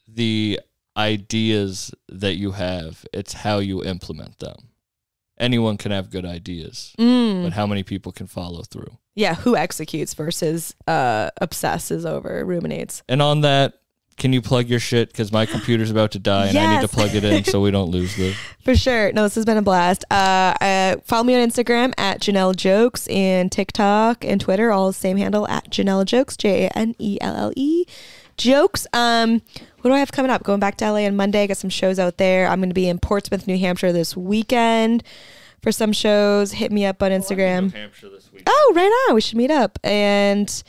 [0.06, 0.60] the
[0.96, 4.56] ideas that you have, it's how you implement them.
[5.40, 7.42] Anyone can have good ideas, Mm.
[7.44, 8.98] but how many people can follow through?
[9.16, 13.02] Yeah, who executes versus uh obsesses over ruminates.
[13.08, 13.74] And on that,
[14.18, 15.08] can you plug your shit?
[15.08, 17.70] Because my computer's about to die and I need to plug it in so we
[17.70, 18.36] don't lose this.
[18.64, 19.12] For sure.
[19.12, 20.04] No, this has been a blast.
[20.10, 24.92] Uh, uh, follow me on Instagram at Janelle Jokes and TikTok and Twitter, all the
[24.92, 27.86] same handle at Janelle Jokes, J A N E L L E
[28.40, 28.86] Jokes.
[28.94, 29.42] Um,
[29.80, 30.42] what do I have coming up?
[30.42, 31.42] Going back to LA on Monday.
[31.42, 32.46] I got some shows out there.
[32.46, 35.04] I'm going to be in Portsmouth, New Hampshire this weekend
[35.62, 36.52] for some shows.
[36.52, 37.70] Hit me up on Instagram.
[38.46, 39.14] Oh, right on.
[39.14, 39.78] We should meet up.
[39.84, 40.62] And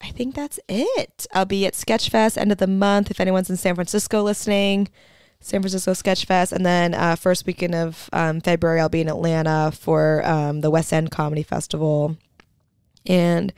[0.00, 1.26] I think that's it.
[1.32, 3.10] I'll be at Sketchfest end of the month.
[3.10, 4.88] If anyone's in San Francisco listening,
[5.40, 9.70] San Francisco Sketchfest, and then uh, first weekend of um, February, I'll be in Atlanta
[9.72, 12.16] for um, the West End Comedy Festival.
[13.06, 13.52] And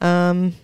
[0.00, 0.54] um,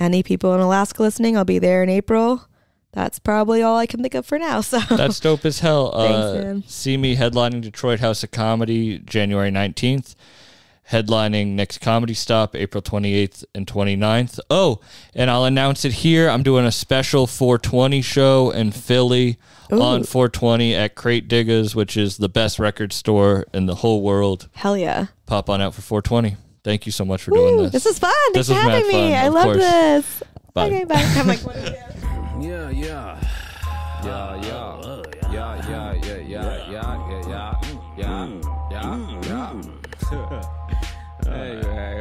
[0.00, 2.46] any people in Alaska listening, I'll be there in April.
[2.92, 4.60] That's probably all I can think of for now.
[4.70, 5.92] So That's dope as hell.
[5.92, 6.64] Thanks, uh, man.
[6.66, 10.14] See me headlining Detroit House of Comedy January 19th.
[10.90, 14.40] Headlining next comedy stop April 28th and 29th.
[14.50, 14.80] Oh,
[15.14, 16.28] and I'll announce it here.
[16.28, 19.38] I'm doing a special 420 show in Philly
[19.70, 24.48] on 420 at Crate Diggers, which is the best record store in the whole world.
[24.54, 25.06] hell yeah.
[25.26, 26.36] Pop on out for 420.
[26.62, 27.72] Thank you so much for doing this.
[27.72, 28.12] this is fun.
[28.32, 28.92] This Thanks for having me.
[28.92, 29.56] fun, I love course.
[29.58, 30.22] this.
[30.52, 30.66] Bye.
[30.66, 30.94] Okay, bye.
[31.16, 31.78] I'm like, what is it?
[32.40, 33.20] Yeah, yeah.
[34.04, 35.02] Yeah, yeah.
[35.30, 37.60] Yeah, yeah, yeah, yeah, yeah, yeah, yeah,
[37.96, 39.74] yeah, mm, yeah, mm, mm.
[40.12, 40.46] yeah.
[41.30, 42.00] Hey, hey.